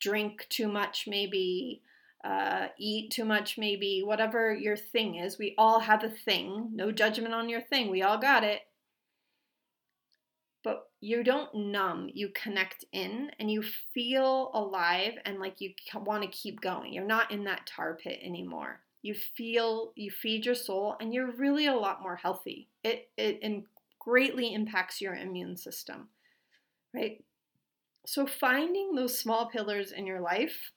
Drink 0.00 0.46
too 0.48 0.68
much, 0.68 1.06
maybe. 1.06 1.82
uh, 2.24 2.68
eat 2.78 3.10
too 3.10 3.24
much, 3.24 3.56
maybe, 3.58 4.02
whatever 4.04 4.52
your 4.54 4.76
thing 4.76 5.16
is. 5.16 5.38
We 5.38 5.54
all 5.56 5.80
have 5.80 6.02
a 6.02 6.10
thing. 6.10 6.70
No 6.74 6.90
judgment 6.90 7.34
on 7.34 7.48
your 7.48 7.60
thing. 7.60 7.90
We 7.90 8.02
all 8.02 8.18
got 8.18 8.42
it. 8.44 8.62
You 11.00 11.22
don't 11.22 11.54
numb, 11.54 12.10
you 12.12 12.30
connect 12.30 12.84
in 12.92 13.30
and 13.38 13.50
you 13.50 13.62
feel 13.62 14.50
alive 14.52 15.12
and 15.24 15.38
like 15.38 15.60
you 15.60 15.72
want 15.94 16.24
to 16.24 16.28
keep 16.28 16.60
going. 16.60 16.92
You're 16.92 17.04
not 17.04 17.30
in 17.30 17.44
that 17.44 17.66
tar 17.66 17.94
pit 17.94 18.18
anymore. 18.22 18.80
You 19.02 19.14
feel, 19.14 19.92
you 19.94 20.10
feed 20.10 20.44
your 20.44 20.56
soul, 20.56 20.96
and 21.00 21.14
you're 21.14 21.30
really 21.30 21.66
a 21.66 21.76
lot 21.76 22.02
more 22.02 22.16
healthy. 22.16 22.68
It, 22.82 23.08
it 23.16 23.62
greatly 24.00 24.52
impacts 24.52 25.00
your 25.00 25.14
immune 25.14 25.56
system, 25.56 26.08
right? 26.92 27.22
So, 28.06 28.26
finding 28.26 28.96
those 28.96 29.16
small 29.16 29.46
pillars 29.46 29.92
in 29.92 30.04
your 30.04 30.20
life 30.20 30.72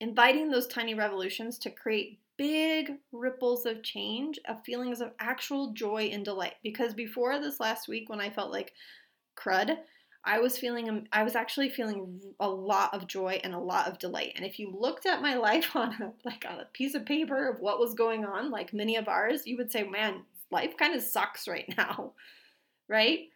inviting 0.00 0.50
those 0.50 0.66
tiny 0.66 0.94
revolutions 0.94 1.58
to 1.58 1.70
create 1.70 2.18
big 2.36 2.92
ripples 3.12 3.66
of 3.66 3.82
change, 3.82 4.38
of 4.48 4.64
feelings 4.64 5.00
of 5.00 5.12
actual 5.20 5.72
joy 5.72 6.04
and 6.12 6.24
delight. 6.24 6.54
Because 6.62 6.94
before 6.94 7.38
this 7.38 7.60
last 7.60 7.86
week, 7.86 8.08
when 8.08 8.20
I 8.20 8.30
felt 8.30 8.50
like 8.50 8.72
crud, 9.36 9.76
I 10.24 10.38
was 10.38 10.58
feeling, 10.58 10.88
um, 10.88 11.04
I 11.12 11.22
was 11.22 11.34
actually 11.34 11.70
feeling 11.70 12.20
a 12.40 12.48
lot 12.48 12.92
of 12.92 13.06
joy 13.06 13.40
and 13.42 13.54
a 13.54 13.58
lot 13.58 13.88
of 13.88 13.98
delight. 13.98 14.32
And 14.36 14.44
if 14.44 14.58
you 14.58 14.74
looked 14.78 15.06
at 15.06 15.22
my 15.22 15.34
life 15.36 15.74
on 15.74 15.94
a, 16.02 16.12
like 16.24 16.44
on 16.48 16.60
a 16.60 16.66
piece 16.72 16.94
of 16.94 17.06
paper 17.06 17.48
of 17.48 17.60
what 17.60 17.80
was 17.80 17.94
going 17.94 18.24
on, 18.24 18.50
like 18.50 18.72
many 18.72 18.96
of 18.96 19.08
ours, 19.08 19.46
you 19.46 19.56
would 19.56 19.72
say, 19.72 19.82
man, 19.82 20.22
life 20.50 20.76
kind 20.76 20.94
of 20.94 21.02
sucks 21.02 21.48
right 21.48 21.72
now, 21.78 22.12
right? 22.88 23.28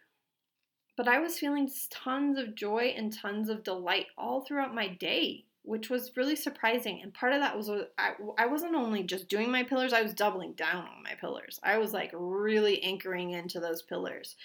But 0.97 1.07
I 1.07 1.19
was 1.19 1.39
feeling 1.39 1.69
tons 1.89 2.37
of 2.37 2.55
joy 2.55 2.93
and 2.95 3.11
tons 3.11 3.49
of 3.49 3.63
delight 3.63 4.07
all 4.17 4.41
throughout 4.41 4.73
my 4.73 4.87
day 4.87 5.45
which 5.65 5.89
was 5.89 6.15
really 6.15 6.35
surprising. 6.35 7.01
And 7.01 7.13
part 7.13 7.33
of 7.33 7.41
that 7.41 7.57
was 7.57 7.69
uh, 7.69 7.85
I, 7.97 8.13
I 8.37 8.45
wasn't 8.45 8.75
only 8.75 9.03
just 9.03 9.27
doing 9.27 9.51
my 9.51 9.63
pillars, 9.63 9.93
I 9.93 10.01
was 10.01 10.13
doubling 10.13 10.53
down 10.53 10.83
on 10.83 11.03
my 11.03 11.15
pillars. 11.19 11.59
I 11.63 11.77
was 11.77 11.93
like 11.93 12.11
really 12.13 12.81
anchoring 12.83 13.31
into 13.31 13.59
those 13.59 13.81
pillars. 13.81 14.35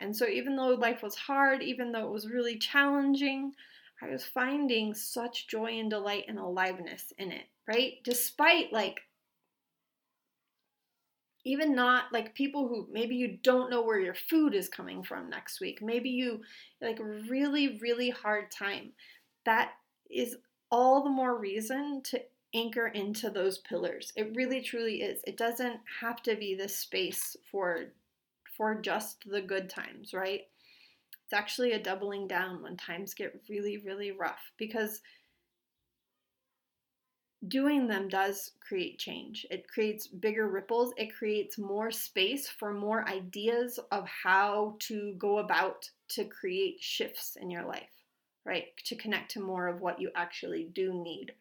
And 0.00 0.16
so, 0.16 0.26
even 0.26 0.56
though 0.56 0.68
life 0.68 1.02
was 1.02 1.14
hard, 1.14 1.62
even 1.62 1.92
though 1.92 2.06
it 2.06 2.12
was 2.12 2.30
really 2.30 2.58
challenging, 2.58 3.52
I 4.02 4.08
was 4.10 4.24
finding 4.24 4.94
such 4.94 5.46
joy 5.46 5.78
and 5.78 5.90
delight 5.90 6.24
and 6.28 6.38
aliveness 6.38 7.12
in 7.18 7.32
it, 7.32 7.44
right? 7.66 7.94
Despite 8.04 8.72
like 8.72 9.00
even 11.44 11.74
not 11.74 12.12
like 12.12 12.34
people 12.34 12.68
who 12.68 12.88
maybe 12.90 13.14
you 13.14 13.38
don't 13.42 13.70
know 13.70 13.82
where 13.82 14.00
your 14.00 14.14
food 14.14 14.54
is 14.54 14.68
coming 14.68 15.02
from 15.02 15.28
next 15.28 15.60
week. 15.60 15.82
Maybe 15.82 16.08
you 16.08 16.40
like 16.80 16.98
really, 16.98 17.78
really 17.80 18.10
hard 18.10 18.50
time. 18.50 18.92
That 19.44 19.72
is 20.10 20.36
all 20.70 21.04
the 21.04 21.10
more 21.10 21.38
reason 21.38 22.00
to 22.04 22.20
anchor 22.54 22.88
into 22.88 23.30
those 23.30 23.58
pillars. 23.58 24.12
It 24.16 24.34
really 24.34 24.62
truly 24.62 25.02
is. 25.02 25.20
It 25.26 25.36
doesn't 25.36 25.80
have 26.00 26.22
to 26.22 26.34
be 26.36 26.54
this 26.54 26.76
space 26.76 27.36
for 27.50 27.92
for 28.56 28.74
just 28.74 29.28
the 29.28 29.40
good 29.40 29.68
times, 29.70 30.12
right? 30.14 30.42
It's 31.24 31.32
actually 31.32 31.72
a 31.72 31.82
doubling 31.82 32.28
down 32.28 32.62
when 32.62 32.76
times 32.76 33.14
get 33.14 33.40
really 33.48 33.78
really 33.78 34.12
rough 34.12 34.52
because 34.58 35.00
doing 37.48 37.86
them 37.86 38.08
does 38.08 38.52
create 38.66 38.98
change. 38.98 39.46
It 39.50 39.68
creates 39.68 40.06
bigger 40.06 40.48
ripples. 40.48 40.94
It 40.96 41.14
creates 41.14 41.58
more 41.58 41.90
space 41.90 42.48
for 42.48 42.72
more 42.72 43.06
ideas 43.08 43.78
of 43.90 44.08
how 44.08 44.76
to 44.80 45.14
go 45.18 45.38
about 45.38 45.90
to 46.08 46.24
create 46.24 46.80
shifts 46.80 47.36
in 47.40 47.50
your 47.50 47.64
life 47.66 47.90
right? 48.44 48.64
To 48.84 48.96
connect 48.96 49.32
to 49.32 49.40
more 49.40 49.68
of 49.68 49.80
what 49.80 50.00
you 50.00 50.10
actually 50.14 50.68
do 50.72 50.92
need, 50.92 51.32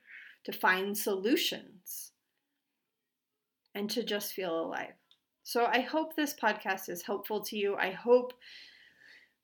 to 0.46 0.54
find 0.54 0.98
solutions, 0.98 2.12
and 3.76 3.90
to 3.90 4.04
just 4.04 4.34
feel 4.34 4.58
alive. 4.58 4.94
So 5.44 5.66
I 5.66 5.82
hope 5.82 6.16
this 6.16 6.34
podcast 6.34 6.90
is 6.90 7.04
helpful 7.04 7.42
to 7.42 7.58
you. 7.58 7.76
I 7.76 7.92
hope 7.92 8.34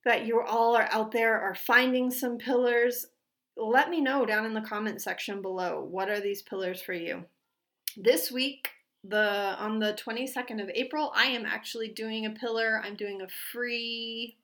that 0.05 0.25
you 0.25 0.41
all 0.41 0.75
are 0.75 0.87
out 0.91 1.11
there 1.11 1.39
are 1.39 1.55
finding 1.55 2.09
some 2.09 2.37
pillars. 2.37 3.05
Let 3.57 3.89
me 3.89 3.99
know 3.99 4.25
down 4.25 4.45
in 4.45 4.53
the 4.53 4.61
comment 4.61 5.01
section 5.01 5.41
below 5.41 5.85
what 5.89 6.09
are 6.09 6.21
these 6.21 6.41
pillars 6.41 6.81
for 6.81 6.93
you. 6.93 7.25
This 7.97 8.31
week, 8.31 8.69
the 9.03 9.55
on 9.59 9.79
the 9.79 9.93
22nd 9.93 10.61
of 10.61 10.69
April, 10.73 11.11
I 11.15 11.25
am 11.25 11.45
actually 11.45 11.89
doing 11.89 12.25
a 12.25 12.31
pillar. 12.31 12.81
I'm 12.83 12.95
doing 12.95 13.21
a 13.21 13.27
free 13.51 14.37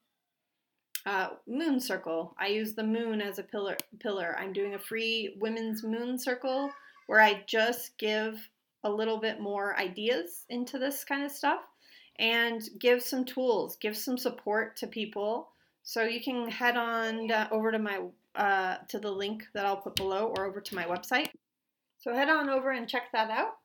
uh, 1.06 1.30
moon 1.48 1.80
circle. 1.80 2.36
I 2.38 2.48
use 2.48 2.74
the 2.74 2.84
moon 2.84 3.22
as 3.22 3.40
a 3.40 3.44
pillar. 3.44 3.78
Pillar. 4.00 4.36
I'm 4.38 4.52
doing 4.52 4.76
a 4.76 4.80
free 4.80 5.38
women's 5.40 5.84
moon 5.84 6.18
circle 6.18 6.70
where 7.08 7.22
I 7.22 7.44
just 7.48 7.98
give 7.98 8.50
a 8.86 8.90
little 8.90 9.20
bit 9.20 9.42
more 9.42 9.78
ideas 9.78 10.46
into 10.50 10.80
this 10.80 11.04
kind 11.04 11.26
of 11.26 11.32
stuff 11.32 11.62
and 12.20 12.62
give 12.80 13.02
some 13.02 13.26
tools, 13.26 13.78
give 13.82 13.98
some 13.98 14.18
support 14.18 14.78
to 14.78 14.88
people. 14.88 15.50
So 15.84 16.04
you 16.04 16.22
can 16.22 16.50
head 16.50 16.78
on 16.78 17.30
over 17.52 17.72
to 17.72 17.80
my 17.80 18.00
uh, 18.36 18.78
to 18.90 19.00
the 19.00 19.12
link 19.12 19.44
that 19.54 19.66
I'll 19.66 19.78
put 19.78 19.96
below 19.96 20.34
or 20.38 20.46
over 20.46 20.62
to 20.62 20.76
my 20.76 20.84
website. 20.84 21.30
So 22.00 22.14
head 22.14 22.30
on 22.30 22.50
over 22.50 22.72
and 22.72 22.88
check 22.88 23.04
that 23.14 23.30
out. 23.30 23.56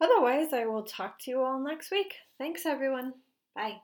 Otherwise, 0.00 0.52
I 0.52 0.66
will 0.66 0.84
talk 0.84 1.18
to 1.20 1.30
you 1.30 1.42
all 1.42 1.58
next 1.58 1.90
week. 1.90 2.14
Thanks, 2.38 2.66
everyone. 2.66 3.14
Bye. 3.54 3.78